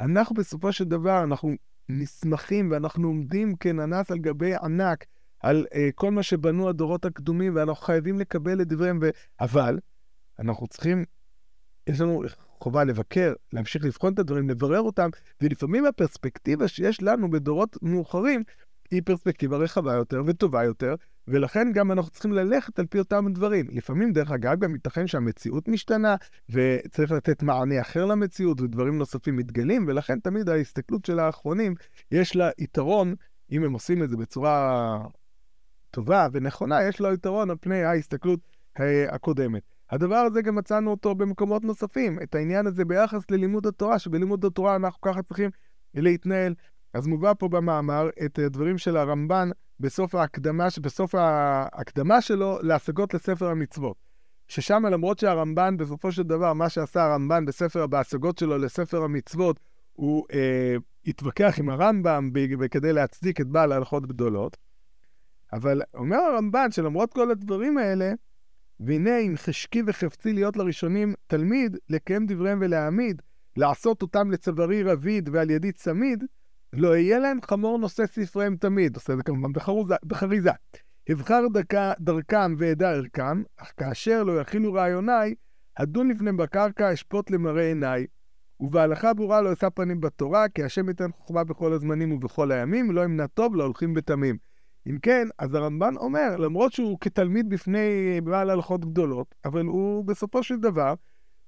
אנחנו 0.00 0.34
בסופו 0.34 0.72
של 0.72 0.84
דבר, 0.84 1.24
אנחנו 1.24 1.54
נסמכים 1.88 2.70
ואנחנו 2.70 3.08
עומדים 3.08 3.56
כננס 3.56 4.10
על 4.10 4.18
גבי 4.18 4.54
ענק 4.54 5.04
על 5.40 5.66
uh, 5.70 5.76
כל 5.94 6.10
מה 6.10 6.22
שבנו 6.22 6.68
הדורות 6.68 7.04
הקדומים, 7.04 7.56
ואנחנו 7.56 7.84
חייבים 7.86 8.18
לקבל 8.18 8.60
את 8.60 8.68
דבריהם, 8.68 8.98
ו... 9.02 9.10
אבל 9.40 9.78
אנחנו 10.38 10.66
צריכים, 10.66 11.04
יש 11.86 12.00
לנו 12.00 12.22
חובה 12.60 12.84
לבקר, 12.84 13.32
להמשיך 13.52 13.84
לבחון 13.84 14.14
את 14.14 14.18
הדברים, 14.18 14.50
לברר 14.50 14.80
אותם, 14.80 15.08
ולפעמים 15.40 15.86
הפרספקטיבה 15.86 16.68
שיש 16.68 17.02
לנו 17.02 17.30
בדורות 17.30 17.76
מאוחרים 17.82 18.42
היא 18.90 19.02
פרספקטיבה 19.04 19.56
רחבה 19.56 19.94
יותר 19.94 20.22
וטובה 20.26 20.64
יותר, 20.64 20.94
ולכן 21.30 21.72
גם 21.72 21.92
אנחנו 21.92 22.10
צריכים 22.10 22.32
ללכת 22.32 22.78
על 22.78 22.86
פי 22.86 22.98
אותם 22.98 23.32
דברים. 23.32 23.66
לפעמים, 23.72 24.12
דרך 24.12 24.30
אגב, 24.30 24.58
גם 24.58 24.74
ייתכן 24.74 25.06
שהמציאות 25.06 25.68
משתנה, 25.68 26.16
וצריך 26.50 27.12
לתת 27.12 27.42
מענה 27.42 27.80
אחר 27.80 28.04
למציאות, 28.04 28.60
ודברים 28.60 28.98
נוספים 28.98 29.36
מתגלים, 29.36 29.84
ולכן 29.88 30.20
תמיד 30.20 30.48
ההסתכלות 30.48 31.04
של 31.04 31.18
האחרונים, 31.18 31.74
יש 32.12 32.36
לה 32.36 32.50
יתרון, 32.58 33.14
אם 33.52 33.64
הם 33.64 33.72
עושים 33.72 34.02
את 34.02 34.10
זה 34.10 34.16
בצורה 34.16 34.98
טובה 35.90 36.26
ונכונה, 36.32 36.82
יש 36.82 37.00
לה 37.00 37.12
יתרון 37.12 37.50
על 37.50 37.56
פני 37.60 37.82
ההסתכלות 37.82 38.40
הקודמת. 39.08 39.62
הדבר 39.90 40.16
הזה 40.16 40.42
גם 40.42 40.54
מצאנו 40.54 40.90
אותו 40.90 41.14
במקומות 41.14 41.64
נוספים, 41.64 42.18
את 42.22 42.34
העניין 42.34 42.66
הזה 42.66 42.84
ביחס 42.84 43.30
ללימוד 43.30 43.66
התורה, 43.66 43.98
שבלימוד 43.98 44.44
התורה 44.44 44.76
אנחנו 44.76 45.00
ככה 45.00 45.22
צריכים 45.22 45.50
להתנהל. 45.94 46.54
אז 46.94 47.06
מובא 47.06 47.32
פה 47.38 47.48
במאמר 47.48 48.08
את 48.24 48.38
הדברים 48.38 48.78
של 48.78 48.96
הרמב"ן 48.96 49.50
בסוף 49.80 50.14
ההקדמה, 50.14 50.66
בסוף 50.82 51.14
ההקדמה 51.14 52.20
שלו 52.20 52.58
להשגות 52.62 53.14
לספר 53.14 53.48
המצוות. 53.48 53.96
ששם 54.48 54.86
למרות 54.86 55.18
שהרמב"ן 55.18 55.76
בסופו 55.76 56.12
של 56.12 56.22
דבר, 56.22 56.52
מה 56.52 56.68
שעשה 56.68 57.04
הרמב"ן 57.04 57.44
בספר, 57.44 57.86
בהשגות 57.86 58.38
שלו 58.38 58.58
לספר 58.58 59.02
המצוות, 59.02 59.60
הוא 59.92 60.26
אה, 60.32 60.76
התווכח 61.06 61.54
עם 61.58 61.68
הרמב"ם 61.68 62.30
כדי 62.70 62.92
להצדיק 62.92 63.40
את 63.40 63.46
בעל 63.46 63.72
ההלכות 63.72 64.06
גדולות. 64.06 64.56
אבל 65.52 65.82
אומר 65.94 66.16
הרמב"ן 66.16 66.70
שלמרות 66.70 67.12
כל 67.12 67.30
הדברים 67.30 67.78
האלה, 67.78 68.12
והנה 68.80 69.18
אם 69.18 69.34
חשקי 69.36 69.82
וחפצי 69.86 70.32
להיות 70.32 70.56
לראשונים 70.56 71.14
תלמיד, 71.26 71.76
לקיים 71.88 72.26
דבריהם 72.26 72.58
ולהעמיד, 72.62 73.22
לעשות 73.56 74.02
אותם 74.02 74.30
לצווארי 74.30 74.82
רביד 74.82 75.28
ועל 75.32 75.50
ידי 75.50 75.72
צמיד, 75.72 76.24
לא 76.72 76.96
יהיה 76.96 77.18
להם 77.18 77.38
חמור 77.42 77.78
נושא 77.78 78.06
ספריהם 78.06 78.56
תמיד, 78.56 78.96
עושה 78.96 79.12
את 79.12 79.18
זה 79.18 79.22
כמובן 79.22 79.52
בחריזה. 80.04 80.50
אבחר 81.12 81.42
דקה, 81.52 81.92
דרכם 82.00 82.54
ואדע 82.58 82.90
ערכם, 82.90 83.42
אך 83.56 83.72
כאשר 83.76 84.22
לא 84.22 84.40
יכילו 84.40 84.72
רעיוני, 84.72 85.34
הדון 85.76 86.08
לפניהם 86.08 86.36
בקרקע, 86.36 86.92
אשפוט 86.92 87.30
למראה 87.30 87.68
עיניי. 87.68 88.06
ובהלכה 88.60 89.14
ברורה 89.14 89.40
לא 89.40 89.52
אשא 89.52 89.68
פנים 89.74 90.00
בתורה, 90.00 90.48
כי 90.48 90.64
השם 90.64 90.88
ייתן 90.88 91.10
חוכמה 91.12 91.44
בכל 91.44 91.72
הזמנים 91.72 92.12
ובכל 92.12 92.52
הימים, 92.52 92.90
לא 92.90 93.04
ימנע 93.04 93.26
טוב 93.26 93.56
להולכים 93.56 93.94
בתמים. 93.94 94.36
אם 94.86 94.98
כן, 95.02 95.28
אז 95.38 95.54
הרמב"ן 95.54 95.96
אומר, 95.96 96.36
למרות 96.36 96.72
שהוא 96.72 96.98
כתלמיד 97.00 97.48
בפני 97.48 98.20
בעל 98.24 98.50
הלכות 98.50 98.84
גדולות, 98.84 99.34
אבל 99.44 99.64
הוא 99.64 100.04
בסופו 100.04 100.42
של 100.42 100.56
דבר, 100.56 100.94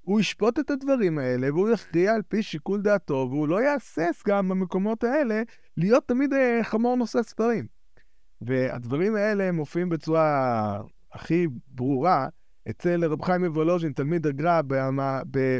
הוא 0.01 0.21
ישפוט 0.21 0.59
את 0.59 0.71
הדברים 0.71 1.19
האלה, 1.19 1.55
והוא 1.55 1.69
יכריע 1.69 2.15
על 2.15 2.23
פי 2.29 2.43
שיקול 2.43 2.83
דעתו, 2.83 3.27
והוא 3.31 3.49
לא 3.49 3.63
יהסס 3.63 4.23
גם 4.29 4.49
במקומות 4.49 5.05
האלה 5.05 5.43
להיות 5.77 6.09
תמיד 6.09 6.33
אה, 6.33 6.61
חמור 6.63 6.97
נושא 6.97 7.23
ספרים. 7.23 7.67
והדברים 8.41 9.17
האלה 9.17 9.53
מופיעים 9.53 9.89
בצורה 9.89 10.81
הכי 11.13 11.47
ברורה 11.69 12.29
אצל 12.71 13.05
רב 13.05 13.23
חיים 13.23 13.45
מוולוז'ין, 13.45 13.93
תלמיד 13.93 14.27
הגר"א, 14.27 14.61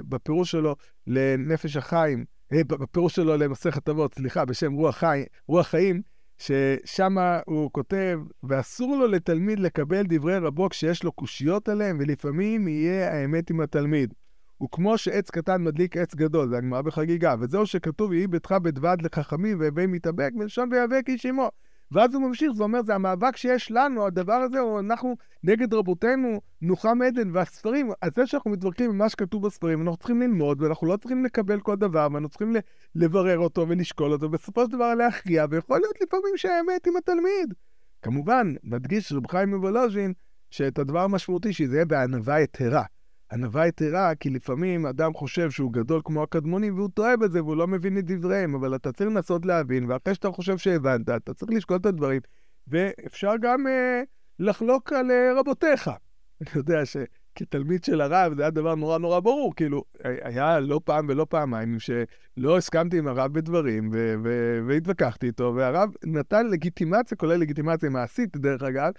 בפירוש 0.09 0.51
שלו 0.51 0.77
לנפש 1.07 1.77
החיים, 1.77 2.25
אה, 2.53 2.65
בפירוש 2.65 3.15
שלו 3.15 3.37
למסכת 3.37 3.89
אבות, 3.89 4.15
סליחה, 4.15 4.45
בשם 4.45 4.73
רוח, 4.73 4.97
חי, 4.97 5.25
רוח 5.49 5.67
חיים, 5.67 6.03
ששם 6.39 7.17
הוא 7.47 7.71
כותב, 7.73 8.19
ואסור 8.43 8.97
לו 8.97 9.07
לתלמיד 9.07 9.59
לקבל 9.59 10.03
דברי 10.09 10.39
רבו 10.39 10.69
כשיש 10.69 11.05
לו 11.05 11.13
קושיות 11.13 11.69
עליהם, 11.69 11.97
ולפעמים 12.01 12.69
יהיה 12.69 13.13
האמת 13.13 13.51
עם 13.51 13.61
התלמיד. 13.61 14.15
וכמו 14.63 14.99
שעץ 14.99 15.31
קטן 15.31 15.65
מדליק 15.65 15.97
עץ 15.97 16.15
גדול, 16.15 16.49
זה 16.49 16.57
הגמרא 16.57 16.83
בחגיגה, 16.83 17.35
וזהו 17.41 17.67
שכתוב, 17.67 18.13
יהי 18.13 18.27
ביתך 18.27 18.53
בדבד 18.63 18.97
לחכמים 19.03 19.61
והווי 19.61 19.87
מתאבק, 19.87 20.31
מלשון 20.35 20.69
ויאבק 20.73 21.05
איש 21.09 21.27
עמו. 21.27 21.51
ואז 21.93 22.15
הוא 22.15 22.23
ממשיך 22.23 22.53
ואומר, 22.57 22.83
זה 22.83 22.95
המאבק 22.95 23.37
שיש 23.37 23.71
לנו, 23.71 24.07
הדבר 24.07 24.33
הזה, 24.33 24.61
או 24.61 24.81
אנחנו 24.81 25.17
נגד 25.45 25.75
רבותינו, 25.75 26.41
נוחם 26.63 27.03
עדן 27.03 27.31
והספרים, 27.33 27.91
אז 28.03 28.11
זה 28.17 28.27
שאנחנו 28.27 28.51
מתווכחים 28.51 28.91
עם 28.91 28.99
מה 28.99 29.09
שכתוב 29.09 29.47
בספרים, 29.47 29.83
אנחנו 29.83 29.97
צריכים 29.97 30.23
ללמוד, 30.23 30.63
ואנחנו 30.63 30.87
לא 30.87 30.97
צריכים 30.97 31.25
לקבל 31.25 31.61
כל 31.61 31.77
דבר, 31.77 32.09
ואנחנו 32.13 32.29
צריכים 32.29 32.53
לברר 32.95 33.39
אותו 33.39 33.69
ולשקול 33.69 34.13
אותו, 34.13 34.27
ובסופו 34.27 34.65
של 34.65 34.73
דבר 34.73 34.95
להכריע, 34.95 35.47
ויכול 35.51 35.79
להיות 35.79 36.01
לפעמים 36.03 36.37
שהאמת 36.37 36.87
עם 36.87 36.97
התלמיד. 36.97 37.55
כמובן, 38.03 38.55
נדגיש 38.65 39.13
רב 39.13 39.27
חיים 39.27 39.51
מוולוז'ין, 39.51 40.13
שאת 40.51 40.79
הדבר 40.79 41.01
המשמעותי, 41.01 41.53
שזה 41.53 41.77
יהיה 41.77 41.85
בענווה 41.85 42.41
יתרה. 42.41 42.85
ענווה 43.33 43.67
יתרה, 43.67 44.15
כי 44.15 44.31
לפעמים 44.31 44.87
אדם 44.87 45.15
חושב 45.15 45.51
שהוא 45.51 45.73
גדול 45.73 46.01
כמו 46.05 46.23
הקדמונים, 46.23 46.75
והוא 46.75 46.89
טועה 46.95 47.17
בזה, 47.17 47.43
והוא 47.43 47.57
לא 47.57 47.67
מבין 47.67 47.99
את 47.99 48.05
דבריהם, 48.05 48.55
אבל 48.55 48.75
אתה 48.75 48.93
צריך 48.93 49.11
לנסות 49.11 49.47
להבין, 49.47 49.91
ואחרי 49.91 50.15
שאתה 50.15 50.31
חושב 50.31 50.59
שהבנת, 50.59 51.09
אתה 51.09 51.35
צריך 51.35 51.53
לשקול 51.53 51.77
את 51.77 51.87
הדברים, 51.87 52.21
ואפשר 52.69 53.33
גם 53.41 53.67
אה, 53.67 54.03
לחלוק 54.39 54.93
על 54.93 55.11
אה, 55.11 55.33
רבותיך. 55.41 55.91
אני 56.41 56.51
יודע 56.55 56.83
שכתלמיד 56.85 57.85
של 57.85 58.01
הרב 58.01 58.35
זה 58.37 58.43
היה 58.43 58.51
דבר 58.51 58.75
נורא 58.75 58.99
נורא 58.99 59.21
ברור, 59.21 59.55
כאילו, 59.57 59.85
היה 60.05 60.61
לא 60.61 60.81
פעם 60.85 61.07
ולא 61.09 61.27
פעמיים 61.29 61.77
שלא 61.79 62.57
הסכמתי 62.57 62.99
עם 62.99 63.09
הרב 63.09 63.33
בדברים, 63.33 63.91
והתווכחתי 64.67 65.27
איתו, 65.27 65.53
והרב 65.57 65.91
נתן 66.05 66.47
לגיטימציה, 66.47 67.17
כולל 67.17 67.37
לגיטימציה 67.37 67.91
מעשית, 67.91 68.37
דרך 68.37 68.63
אגב, 68.63 68.93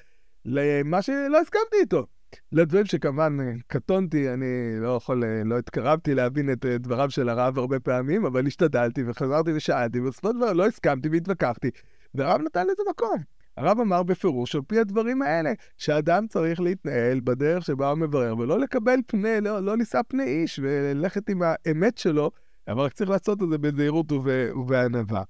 למה 0.46 1.02
שלא 1.02 1.42
הסכמתי 1.42 1.76
איתו. 1.82 2.06
לדברים 2.52 2.86
שכמובן 2.86 3.38
אה, 3.42 3.54
קטונתי, 3.68 4.34
אני 4.34 4.80
לא 4.80 4.96
יכול, 4.96 5.24
אה, 5.24 5.42
לא 5.46 5.58
התקרבתי 5.58 6.16
להבין 6.16 6.52
את 6.52 6.66
אה, 6.66 6.78
דבריו 6.78 7.12
של 7.12 7.30
הרב 7.30 7.60
הרבה 7.60 7.80
פעמים, 7.80 8.26
אבל 8.26 8.48
השתדלתי 8.48 9.04
וחזרתי 9.08 9.54
ושאלתי, 9.54 10.00
ובסופו 10.00 10.30
של 10.32 10.38
דבר 10.38 10.54
לא 10.54 10.66
הסכמתי 10.68 11.10
והתווכחתי, 11.10 11.70
והרב 12.16 12.42
נתן 12.42 12.64
לזה 12.64 12.84
מקום. 12.90 13.18
הרב 13.58 13.80
אמר 13.80 14.04
בפירוש, 14.04 14.56
על 14.56 14.62
פי 14.68 14.80
הדברים 14.80 15.22
האלה, 15.22 15.54
שאדם 15.78 16.28
צריך 16.28 16.62
להתנהל 16.62 17.20
בדרך 17.24 17.66
שבה 17.66 17.90
הוא 17.90 17.98
מברר, 17.98 18.38
ולא 18.38 18.60
לקבל 18.60 19.00
פני, 19.08 19.42
לא, 19.42 19.60
לא 19.60 19.78
לישא 19.78 20.02
פני 20.08 20.24
איש, 20.24 20.60
וללכת 20.64 21.30
עם 21.30 21.42
האמת 21.46 21.98
שלו, 21.98 22.32
אבל 22.68 22.82
רק 22.84 22.94
צריך 22.94 23.10
לעשות 23.10 23.44
את 23.44 23.50
זה 23.50 23.58
בזהירות 23.58 24.12
ובענווה. 24.12 25.24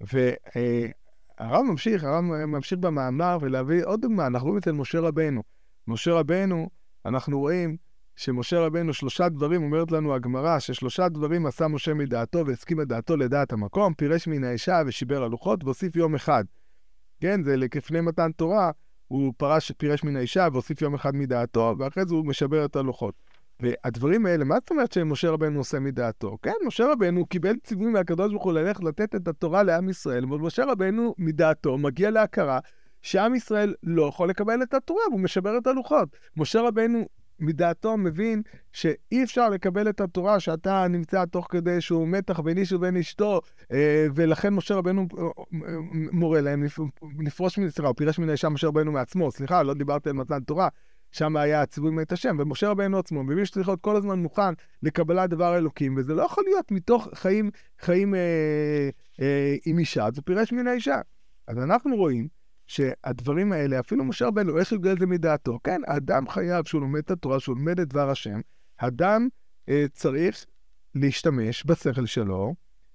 והרב 0.00 1.62
ממשיך, 1.64 2.04
הרב 2.04 2.24
ממשיך 2.24 2.78
במאמר 2.78 3.38
ולהביא 3.40 3.84
עוד 3.84 4.00
דוגמה, 4.00 4.26
אנחנו 4.26 4.46
רואים 4.46 4.58
אצל 4.58 4.72
משה 4.72 5.00
רבנו. 5.00 5.42
משה 5.88 6.12
רבנו, 6.12 6.70
אנחנו 7.06 7.38
רואים 7.38 7.76
שמשה 8.16 8.60
רבנו, 8.60 8.92
שלושה 8.92 9.28
דברים, 9.28 9.62
אומרת 9.62 9.92
לנו 9.92 10.14
הגמרא, 10.14 10.58
ששלושה 10.58 11.08
דברים 11.08 11.46
עשה 11.46 11.68
משה 11.68 11.94
מדעתו 11.94 12.46
והסכים 12.46 12.80
את 12.80 12.88
דעתו 12.88 13.16
לדעת 13.16 13.52
המקום, 13.52 13.94
פירש 13.94 14.26
מן 14.28 14.44
האישה 14.44 14.82
ושיבר 14.86 15.22
הלוחות, 15.22 15.64
והוסיף 15.64 15.96
יום 15.96 16.14
אחד. 16.14 16.44
כן, 17.20 17.42
זה 17.42 17.56
לפני 17.56 18.00
מתן 18.00 18.32
תורה, 18.32 18.70
הוא 19.08 19.32
פרש, 19.36 19.72
פירש 19.72 20.04
מן 20.04 20.16
האישה 20.16 20.48
והוסיף 20.52 20.82
יום 20.82 20.94
אחד 20.94 21.14
מדעתו, 21.14 21.74
ואחרי 21.78 22.04
זה 22.06 22.14
הוא 22.14 22.26
משבר 22.26 22.64
את 22.64 22.76
הלוחות. 22.76 23.14
והדברים 23.60 24.26
האלה, 24.26 24.44
מה 24.44 24.54
זאת 24.54 24.70
אומרת 24.70 24.92
שמשה 24.92 25.30
רבנו 25.30 25.58
עושה 25.58 25.80
מדעתו? 25.80 26.38
כן, 26.42 26.52
משה 26.66 26.92
רבנו 26.92 27.26
קיבל 27.26 27.56
ציווי 27.64 27.86
מהקדוש 27.86 28.30
ברוך 28.30 28.44
הוא 28.44 28.52
ללכת 28.52 28.84
לתת 28.84 29.14
את 29.14 29.28
התורה 29.28 29.62
לעם 29.62 29.88
ישראל, 29.88 30.24
אבל 30.24 30.38
משה 30.38 30.64
רבנו 30.64 31.14
מדעתו 31.18 31.78
מגיע 31.78 32.10
להכרה 32.10 32.58
שעם 33.02 33.34
ישראל 33.34 33.74
לא 33.82 34.02
יכול 34.02 34.28
לקבל 34.28 34.62
את 34.62 34.74
התורה, 34.74 35.02
והוא 35.10 35.20
משבר 35.20 35.58
את 35.58 35.66
הלוחות. 35.66 36.08
משה 36.36 36.60
רבנו 36.60 37.06
מדעתו 37.40 37.96
מבין 37.96 38.42
שאי 38.72 39.24
אפשר 39.24 39.48
לקבל 39.48 39.88
את 39.88 40.00
התורה 40.00 40.40
שאתה 40.40 40.86
נמצא 40.88 41.24
תוך 41.24 41.46
כדי 41.50 41.80
שהוא 41.80 42.08
מתח 42.08 42.40
בין 42.40 42.58
איש 42.58 42.72
ובין 42.72 42.96
אשתו, 42.96 43.40
אה, 43.72 44.06
ולכן 44.14 44.54
משה 44.54 44.74
רבנו 44.74 45.06
אה, 45.18 45.24
מורה 46.12 46.40
להם 46.40 46.64
לפרוש 47.26 47.58
מן, 47.58 47.70
סליחה, 47.70 47.88
הוא 47.88 47.96
פירש 47.96 48.18
מן 48.18 48.28
האישה 48.28 48.48
משה 48.48 48.66
רבנו 48.66 48.92
מעצמו, 48.92 49.30
סליחה, 49.30 49.62
לא 49.62 49.74
דיברתי 49.74 50.08
על 50.08 50.14
מתן 50.14 50.40
תורה, 50.40 50.68
שם 51.12 51.36
היה 51.36 51.62
הציווי 51.62 51.90
מאת 51.90 52.12
השם, 52.12 52.36
ומשה 52.40 52.68
רבנו 52.68 52.98
עצמו 52.98 53.24
מבין 53.24 53.44
שצריך 53.44 53.68
להיות 53.68 53.80
כל 53.80 53.96
הזמן 53.96 54.18
מוכן 54.18 54.52
לקבלת 54.82 55.30
דבר 55.30 55.56
אלוקים, 55.56 55.96
וזה 55.96 56.14
לא 56.14 56.22
יכול 56.22 56.44
להיות 56.44 56.70
מתוך 56.70 57.08
חיים, 57.14 57.50
חיים 57.80 58.14
אה, 58.14 58.90
אה, 59.20 59.54
עם 59.64 59.78
אישה, 59.78 60.08
זה 60.14 60.22
פירש 60.22 60.52
מן 60.52 60.66
האישה. 60.66 61.00
אז 61.48 61.58
אנחנו 61.58 61.96
רואים 61.96 62.28
שהדברים 62.72 63.52
האלה, 63.52 63.80
אפילו 63.80 64.04
משה 64.04 64.26
רבנו, 64.26 64.58
איך 64.58 64.72
את 64.72 64.98
זה 64.98 65.06
מדעתו? 65.06 65.58
כן, 65.64 65.80
האדם 65.86 66.28
חייב, 66.28 66.64
שהוא 66.64 66.80
לומד 66.80 66.98
את 66.98 67.10
התורה, 67.10 67.40
שהוא 67.40 67.56
לומד 67.56 67.80
את 67.80 67.88
דבר 67.88 68.10
השם, 68.10 68.40
אדם 68.76 69.28
אה, 69.68 69.84
צריך 69.92 70.46
להשתמש 70.94 71.64
בשכל 71.66 72.06
שלו, 72.06 72.54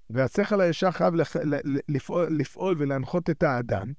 והשכל 0.10 0.62
הישר 0.62 0.92
חייב 0.92 1.16
לפ... 1.16 1.36
לפעול, 1.90 2.28
לפעול 2.30 2.76
ולהנחות 2.78 3.30
את 3.30 3.44
האדם, 3.44 3.92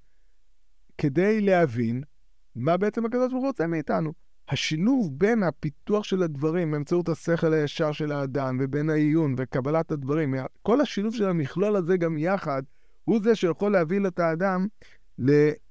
כדי 0.99 1.41
להבין 1.41 2.03
מה 2.57 2.77
בעצם 2.77 3.05
הקדוש 3.05 3.31
ברוך 3.31 3.43
הוא 3.43 3.49
רוצה 3.49 3.67
מאיתנו. 3.67 4.13
השילוב 4.49 5.19
בין 5.19 5.43
הפיתוח 5.43 6.05
של 6.05 6.23
הדברים 6.23 6.71
באמצעות 6.71 7.09
השכל 7.09 7.53
הישר 7.53 7.93
של 7.93 8.13
האדם 8.13 8.59
ובין 8.61 8.91
העיון 8.91 9.35
וקבלת 9.39 9.93
הדברים, 9.93 10.35
כל 10.63 10.81
השילוב 10.81 11.15
של 11.15 11.29
המכלול 11.29 11.77
הזה 11.77 11.97
גם 11.97 12.19
יחד, 12.19 12.63
הוא 13.05 13.21
זה 13.23 13.35
שיכול 13.35 13.73
להביא 13.73 14.01
את 14.07 14.19
האדם 14.19 14.67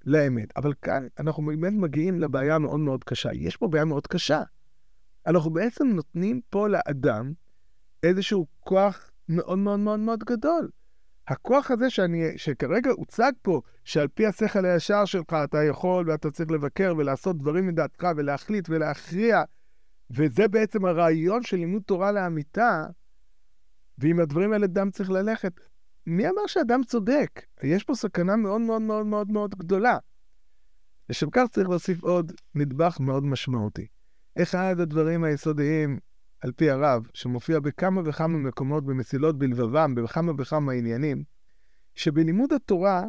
לאמת. 0.05 0.57
אבל 0.57 0.73
כאן 0.81 1.07
אנחנו 1.19 1.43
באמת 1.45 1.73
מגיעים 1.73 2.19
לבעיה 2.19 2.59
מאוד 2.59 2.79
מאוד 2.79 3.03
קשה. 3.03 3.29
יש 3.33 3.57
פה 3.57 3.67
בעיה 3.67 3.85
מאוד 3.85 4.07
קשה. 4.07 4.43
אנחנו 5.27 5.51
בעצם 5.51 5.87
נותנים 5.87 6.41
פה 6.49 6.67
לאדם 6.67 7.33
איזשהו 8.03 8.47
כוח 8.59 9.11
מאוד 9.29 9.57
מאוד 9.57 9.79
מאוד 9.79 9.99
מאוד 9.99 10.23
גדול. 10.23 10.69
הכוח 11.27 11.71
הזה 11.71 11.89
שאני, 11.89 12.37
שכרגע 12.37 12.91
הוצג 12.91 13.31
פה, 13.41 13.61
שעל 13.83 14.07
פי 14.07 14.25
השכל 14.25 14.65
הישר 14.65 15.05
שלך 15.05 15.35
אתה 15.43 15.63
יכול 15.63 16.09
ואתה 16.09 16.31
צריך 16.31 16.51
לבקר 16.51 16.93
ולעשות 16.97 17.37
דברים 17.37 17.67
מדעתך 17.67 18.07
ולהחליט 18.17 18.69
ולהכריע, 18.69 19.43
וזה 20.09 20.47
בעצם 20.47 20.85
הרעיון 20.85 21.43
של 21.43 21.57
לימוד 21.57 21.81
תורה 21.85 22.11
לאמיתה, 22.11 22.85
ועם 23.97 24.19
הדברים 24.19 24.53
האלה 24.53 24.67
דם 24.67 24.91
צריך 24.91 25.09
ללכת. 25.09 25.53
מי 26.09 26.29
אמר 26.29 26.47
שאדם 26.47 26.83
צודק? 26.83 27.45
יש 27.63 27.83
פה 27.83 27.95
סכנה 27.95 28.35
מאוד 28.35 28.61
מאוד 28.61 28.81
מאוד 28.81 29.05
מאוד 29.05 29.31
מאוד 29.31 29.55
גדולה. 29.55 29.97
לשם 31.09 31.29
כך 31.29 31.47
צריך 31.51 31.69
להוסיף 31.69 32.03
עוד 32.03 32.31
נדבך 32.55 32.97
מאוד 32.99 33.23
משמעותי. 33.23 33.87
אחד 34.41 34.75
הדברים 34.79 35.23
היסודיים, 35.23 35.99
על 36.41 36.51
פי 36.51 36.69
הרב, 36.69 37.07
שמופיע 37.13 37.59
בכמה 37.59 38.01
וכמה 38.05 38.37
מקומות 38.37 38.85
במסילות 38.85 39.37
בלבבם, 39.37 39.95
בכמה 39.95 40.31
וכמה 40.37 40.73
עניינים, 40.73 41.23
שבלימוד 41.95 42.53
התורה, 42.53 43.03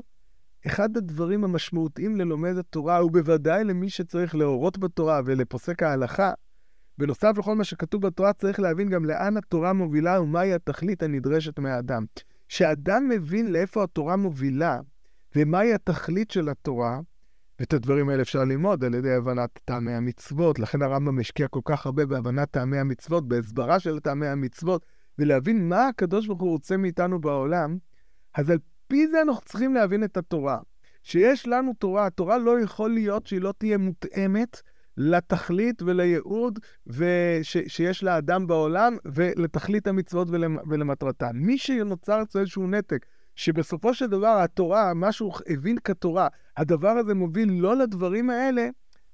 אחד 0.66 0.96
הדברים 0.96 1.44
המשמעותיים 1.44 2.16
ללומד 2.16 2.56
התורה, 2.58 3.04
ובוודאי 3.04 3.64
למי 3.64 3.90
שצריך 3.90 4.34
להורות 4.34 4.78
בתורה 4.78 5.20
ולפוסק 5.24 5.82
ההלכה, 5.82 6.32
בנוסף 6.98 7.32
לכל 7.38 7.54
מה 7.54 7.64
שכתוב 7.64 8.06
בתורה, 8.06 8.32
צריך 8.32 8.61
להבין 8.61 8.88
גם 8.88 9.04
לאן 9.04 9.37
התורה 9.37 9.72
מובילה 9.72 10.20
ומהי 10.20 10.54
התכלית 10.54 11.02
הנדרשת 11.02 11.58
מהאדם. 11.58 12.04
כשאדם 12.48 13.08
מבין 13.08 13.52
לאיפה 13.52 13.84
התורה 13.84 14.16
מובילה 14.16 14.80
ומהי 15.37 15.74
התכלית 15.74 16.30
של 16.30 16.48
התורה, 16.48 17.00
ואת 17.61 17.72
הדברים 17.72 18.08
האלה 18.08 18.22
אפשר 18.22 18.44
ללמוד 18.44 18.84
על 18.84 18.94
ידי 18.94 19.12
הבנת 19.12 19.58
טעמי 19.64 19.92
המצוות, 19.92 20.58
לכן 20.58 20.82
הרמב"ם 20.82 21.18
משקיע 21.20 21.48
כל 21.48 21.61
כך 21.64 21.87
הרבה 21.87 22.06
בהבנת 22.06 22.50
טעמי 22.50 22.78
המצוות, 22.78 23.28
בהסברה 23.28 23.80
של 23.80 24.00
טעמי 24.00 24.26
המצוות, 24.26 24.87
ולהבין 25.18 25.68
מה 25.68 25.88
הקדוש 25.88 26.26
ברוך 26.26 26.40
הוא 26.40 26.50
רוצה 26.50 26.76
מאיתנו 26.76 27.20
בעולם, 27.20 27.78
אז 28.34 28.50
על 28.50 28.58
פי 28.87 29.08
זה 29.08 29.22
אנחנו 29.22 29.42
צריכים 29.44 29.74
להבין 29.74 30.04
את 30.04 30.16
התורה. 30.16 30.58
שיש 31.02 31.46
לנו 31.46 31.72
תורה, 31.78 32.06
התורה 32.06 32.38
לא 32.38 32.61
יכול 32.61 32.90
להיות 32.90 33.26
שהיא 33.26 33.40
לא 33.40 33.54
תהיה 33.58 33.78
מותאמת 33.78 34.62
לתכלית 34.98 35.82
ולייעוד 35.82 36.58
וש, 36.87 37.56
שיש 37.66 38.02
לאדם 38.02 38.46
בעולם 38.46 38.96
ולתכלית 39.04 39.87
המצוות 39.87 40.28
ולמטרתן. 40.70 41.30
מי 41.34 41.58
שנוצר 41.58 42.22
אצלו 42.22 42.40
איזשהו 42.40 42.66
נתק, 42.66 43.06
שבסופו 43.34 43.94
של 43.94 44.06
דבר 44.06 44.40
התורה, 44.42 44.94
מה 44.94 45.12
שהוא 45.12 45.32
הבין 45.46 45.76
כתורה, 45.84 46.28
הדבר 46.56 46.88
הזה 46.88 47.14
מוביל 47.14 47.52
לא 47.52 47.76
לדברים 47.76 48.30
האלה, 48.30 48.68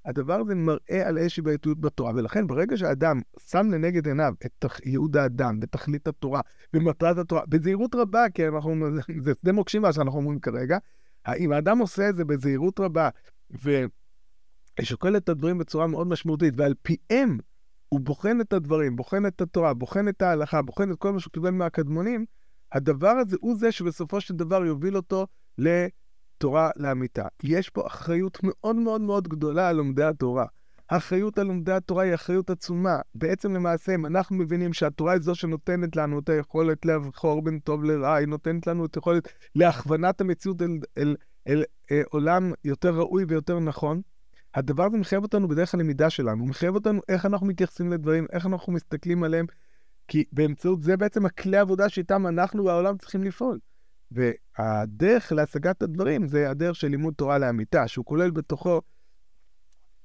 הדבר 0.04 0.40
הזה 0.40 0.54
מראה 0.54 1.08
על 1.08 1.18
איזושהי 1.18 1.42
בעייתיות 1.42 1.80
בתורה. 1.80 2.12
ולכן 2.14 2.46
ברגע 2.46 2.76
שאדם 2.76 3.20
שם 3.50 3.70
לנגד 3.70 4.06
עיניו 4.06 4.34
את 4.46 4.64
ייעוד 4.84 5.16
האדם 5.16 5.58
ותכלית 5.62 6.08
התורה 6.08 6.40
ומטרת 6.74 7.18
התורה, 7.18 7.42
בזהירות 7.48 7.94
רבה, 7.94 8.24
כי 8.34 8.48
אנחנו, 8.48 8.86
זה 9.20 9.32
שדה 9.40 9.52
מוקשים 9.52 9.82
מה 9.82 9.92
שאנחנו 9.92 10.18
אומרים 10.18 10.40
כרגע, 10.40 10.78
אם 11.38 11.52
האדם 11.52 11.78
עושה 11.78 12.08
את 12.08 12.16
זה 12.16 12.24
בזהירות 12.24 12.80
רבה 12.80 13.08
ושוקל 14.80 15.16
את 15.16 15.28
הדברים 15.28 15.58
בצורה 15.58 15.86
מאוד 15.86 16.06
משמעותית, 16.06 16.54
ועל 16.56 16.74
פיהם 16.82 17.38
הוא 17.88 18.00
בוחן 18.00 18.40
את 18.40 18.52
הדברים, 18.52 18.96
בוחן 18.96 19.26
את 19.26 19.40
התורה, 19.40 19.74
בוחן 19.74 20.08
את 20.08 20.22
ההלכה, 20.22 20.62
בוחן 20.62 20.92
את 20.92 20.96
כל 20.98 21.12
מה 21.12 21.20
שהוא 21.20 21.32
קיבל 21.32 21.50
מהקדמונים, 21.50 22.24
הדבר 22.72 23.08
הזה 23.08 23.36
הוא 23.40 23.56
זה 23.58 23.72
שבסופו 23.72 24.20
של 24.20 24.34
דבר 24.34 24.64
יוביל 24.64 24.96
אותו 24.96 25.26
לתורה 25.58 26.70
לאמיתה. 26.76 27.26
יש 27.42 27.70
פה 27.70 27.86
אחריות 27.86 28.38
מאוד 28.42 28.76
מאוד 28.76 29.00
מאוד 29.00 29.28
גדולה 29.28 29.68
על 29.68 29.76
לומדי 29.76 30.04
התורה. 30.04 30.46
האחריות 30.90 31.38
על 31.38 31.46
לומדי 31.46 31.72
התורה 31.72 32.04
היא 32.04 32.14
אחריות 32.14 32.50
עצומה. 32.50 32.98
בעצם 33.14 33.54
למעשה, 33.54 33.94
אם 33.94 34.06
אנחנו 34.06 34.36
מבינים 34.36 34.72
שהתורה 34.72 35.12
היא 35.12 35.20
זו 35.20 35.34
שנותנת 35.34 35.96
לנו 35.96 36.18
את 36.18 36.28
היכולת 36.28 36.86
לבחור 36.86 37.42
בין 37.42 37.58
טוב 37.58 37.84
לרע, 37.84 38.14
היא 38.14 38.26
נותנת 38.26 38.66
לנו 38.66 38.84
את 38.84 38.94
היכולת 38.94 39.28
להכוונת 39.54 40.20
המציאות 40.20 40.62
אל, 40.62 40.68
אל, 40.68 40.78
אל, 41.48 41.56
אל 41.58 41.64
אל 41.90 42.02
עולם 42.10 42.52
יותר 42.64 42.94
ראוי 42.94 43.24
ויותר 43.28 43.58
נכון, 43.58 44.00
הדבר 44.54 44.84
הזה 44.84 44.96
מחייב 44.96 45.22
אותנו 45.22 45.48
בדרך 45.48 45.74
הלמידה 45.74 46.10
שלנו, 46.10 46.40
הוא 46.40 46.48
מחייב 46.48 46.74
אותנו 46.74 47.00
איך 47.08 47.26
אנחנו 47.26 47.46
מתייחסים 47.46 47.92
לדברים, 47.92 48.26
איך 48.32 48.46
אנחנו 48.46 48.72
מסתכלים 48.72 49.24
עליהם, 49.24 49.46
כי 50.08 50.24
באמצעות 50.32 50.82
זה 50.82 50.96
בעצם 50.96 51.26
הכלי 51.26 51.56
עבודה 51.56 51.88
שאיתם 51.88 52.26
אנחנו 52.26 52.64
והעולם 52.64 52.98
צריכים 52.98 53.24
לפעול. 53.24 53.58
והדרך 54.10 55.32
להשגת 55.32 55.82
הדברים 55.82 56.28
זה 56.28 56.50
הדרך 56.50 56.76
של 56.76 56.88
לימוד 56.88 57.14
תורה 57.14 57.38
לאמיתה, 57.38 57.88
שהוא 57.88 58.04
כולל 58.04 58.30
בתוכו 58.30 58.80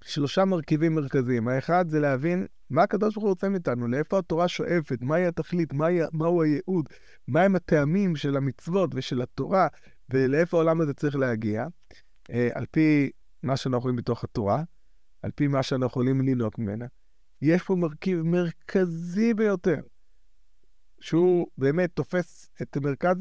שלושה 0.04 0.46
מרכיבים 0.46 0.96
מרכזיים. 0.96 1.48
האחד 1.48 1.90
זה 1.90 2.00
להבין 2.00 2.46
מה 2.70 2.84
הקדוש 2.84 3.14
ברוך 3.14 3.24
הוא 3.24 3.30
רוצה 3.30 3.50
מאיתנו, 3.50 3.88
לאיפה 3.88 4.20
התורה 4.20 4.48
שואפת, 4.48 5.02
מהי 5.02 5.26
התכלית, 5.26 5.74
מהי, 5.74 6.00
מהו 6.14 6.44
הייעוד, 6.44 6.90
מהם 7.28 7.56
הטעמים 7.56 8.16
של 8.16 8.38
המצוות 8.38 8.92
ושל 8.94 9.22
התורה, 9.22 9.68
ולאיפה 10.10 10.58
העולם 10.58 10.82
הזה 10.82 10.94
צריך 10.94 11.16
להגיע, 11.16 11.66
אה, 12.32 12.50
על 12.54 12.66
פי 12.72 13.12
מה 13.44 13.58
שאנחנו 13.58 13.80
רואים 13.82 13.96
בתוך 13.96 14.24
התורה, 14.24 14.64
על 15.22 15.32
פי 15.36 15.48
מה 15.48 15.64
שאנחנו 15.64 15.88
יכולים 15.88 16.22
לנהוג 16.22 16.54
ממנה. 16.58 16.86
יש 17.42 17.64
פה 17.64 17.76
מרכיב 17.76 18.22
מרכזי 18.22 19.34
ביותר, 19.34 19.80
שהוא 21.00 21.48
באמת 21.58 21.90
תופס 21.94 22.50
את 22.62 22.78
מרכז 22.78 23.18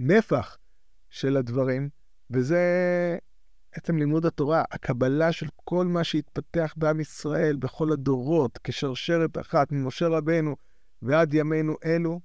הנפח 0.00 0.58
של 1.10 1.36
הדברים, 1.36 1.88
וזה 2.30 2.62
עצם 3.72 3.96
לימוד 3.96 4.26
התורה, 4.26 4.64
הקבלה 4.70 5.32
של 5.32 5.46
כל 5.64 5.86
מה 5.86 6.04
שהתפתח 6.04 6.74
בעם 6.76 7.00
ישראל 7.00 7.56
בכל 7.56 7.92
הדורות, 7.92 8.58
כשרשרת 8.64 9.38
אחת 9.38 9.72
ממשה 9.72 10.08
רבנו 10.08 10.56
ועד 11.02 11.34
ימינו 11.34 11.74
אלו, 11.84 12.20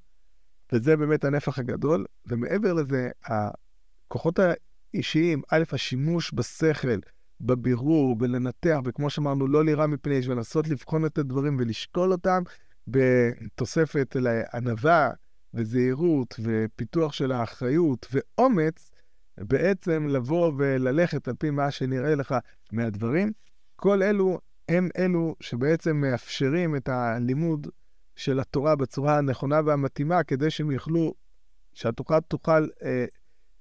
וזה 0.71 0.97
באמת 0.97 1.23
הנפח 1.25 1.59
הגדול. 1.59 2.05
ומעבר 2.25 2.73
לזה, 2.73 3.09
הכוחות 3.25 4.39
האישיים, 4.93 5.41
א', 5.51 5.63
השימוש 5.71 6.33
בשכל, 6.33 6.99
בבירור, 7.41 8.15
בלנתח, 8.15 8.79
וכמו 8.85 9.09
שאמרנו, 9.09 9.47
לא 9.47 9.65
לירה 9.65 9.87
מפני 9.87 10.15
איש, 10.15 10.27
ולנסות 10.27 10.67
לבחון 10.67 11.05
את 11.05 11.17
הדברים 11.17 11.57
ולשקול 11.59 12.11
אותם 12.11 12.43
בתוספת 12.87 14.15
לענווה 14.19 15.11
וזהירות 15.53 16.39
ופיתוח 16.43 17.13
של 17.13 17.31
האחריות 17.31 18.07
ואומץ, 18.11 18.91
בעצם 19.37 20.07
לבוא 20.07 20.51
וללכת 20.57 21.27
על 21.27 21.33
פי 21.39 21.49
מה 21.49 21.71
שנראה 21.71 22.15
לך 22.15 22.35
מהדברים. 22.71 23.31
כל 23.75 24.03
אלו 24.03 24.39
הם 24.69 24.89
אלו 24.97 25.35
שבעצם 25.39 25.95
מאפשרים 25.97 26.75
את 26.75 26.89
הלימוד 26.89 27.67
של 28.15 28.39
התורה 28.39 28.75
בצורה 28.75 29.17
הנכונה 29.17 29.61
והמתאימה, 29.65 30.23
כדי 30.23 30.49
שהם 30.49 30.71
יוכלו, 30.71 31.13
שהתורה 31.73 32.21
תוכל 32.21 32.67
אה, 32.83 33.05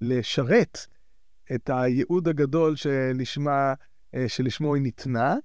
לשרת 0.01 0.79
את 1.55 1.71
הייעוד 1.73 2.29
הגדול 2.29 2.77
שלשמה, 2.77 3.75
אה, 4.15 4.29
שלשמו 4.29 4.75
היא 4.75 4.83
ניתנה, 4.83 5.37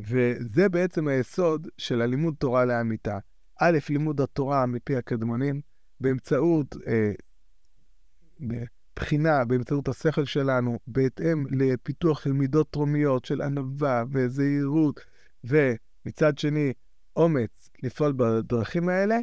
וזה 0.00 0.68
בעצם 0.68 1.08
היסוד 1.08 1.68
של 1.78 2.02
הלימוד 2.02 2.34
תורה 2.38 2.64
לאמיתה. 2.64 3.18
א', 3.60 3.78
לימוד 3.90 4.20
התורה 4.20 4.66
מפי 4.66 4.96
הקדמונים, 4.96 5.60
באמצעות 6.00 6.76
אה, 6.86 7.12
בחינה, 8.96 9.44
באמצעות 9.44 9.88
השכל 9.88 10.24
שלנו, 10.24 10.78
בהתאם 10.86 11.44
לפיתוח 11.50 12.20
של 12.20 12.32
מידות 12.32 12.72
תרומיות, 12.72 13.24
של 13.24 13.42
ענווה 13.42 14.04
וזהירות, 14.12 15.00
ומצד 15.44 16.38
שני, 16.38 16.72
אומץ 17.16 17.70
לפעול 17.82 18.14
בדרכים 18.16 18.88
האלה, 18.88 19.18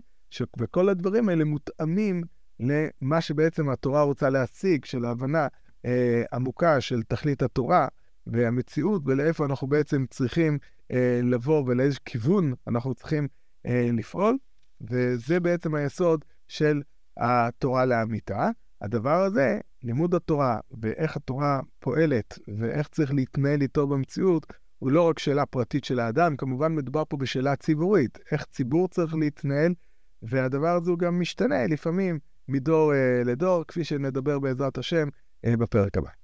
וכל 0.60 0.90
הדברים 0.90 1.30
האלה 1.30 1.46
מותאמים 1.46 2.24
למה 2.60 3.22
שבעצם 3.22 3.70
התורה 3.70 4.02
רוצה 4.04 4.30
להשיג, 4.30 4.86
של 4.86 5.06
ההבנה 5.06 5.48
אה, 5.86 6.24
עמוקה 6.34 6.82
של 6.82 7.04
תכלית 7.04 7.42
התורה 7.42 7.88
והמציאות, 8.28 9.02
ולאיפה 9.06 9.46
אנחנו 9.46 9.68
בעצם 9.68 10.06
צריכים 10.10 10.58
אה, 10.92 11.20
לבוא 11.24 11.64
ולאיזה 11.68 11.98
כיוון 12.06 12.54
אנחנו 12.68 12.96
צריכים 12.96 13.28
אה, 13.66 13.90
לפעול, 13.94 14.38
וזה 14.82 15.40
בעצם 15.40 15.76
היסוד 15.76 16.26
של 16.48 16.82
התורה 17.18 17.86
לאמיתה. 17.86 18.50
הדבר 18.82 19.22
הזה, 19.22 19.60
לימוד 19.84 20.16
התורה 20.16 20.60
ואיך 20.82 21.18
התורה 21.18 21.60
פועלת 21.80 22.40
ואיך 22.58 22.88
צריך 22.88 23.14
להתנהל 23.14 23.62
איתו 23.62 23.88
במציאות, 23.88 24.54
הוא 24.80 24.92
לא 24.92 25.10
רק 25.10 25.20
שאלה 25.20 25.46
פרטית 25.46 25.84
של 25.84 26.00
האדם, 26.00 26.38
כמובן 26.38 26.76
מדובר 26.76 27.04
פה 27.10 27.18
בשאלה 27.18 27.56
ציבורית, 27.56 28.20
איך 28.32 28.46
ציבור 28.46 28.88
צריך 28.88 29.16
להתנהל, 29.16 29.74
והדבר 30.22 30.76
הזה 30.76 30.92
הוא 30.92 31.00
גם 31.00 31.20
משתנה 31.20 31.68
לפעמים 31.68 32.20
מדור 32.48 32.92
uh, 32.94 33.28
לדור, 33.28 33.64
כפי 33.68 33.84
שנדבר 33.84 34.40
בעזרת 34.40 34.78
השם 34.78 35.08
בפרק 35.46 35.98
הבא. 35.98 36.23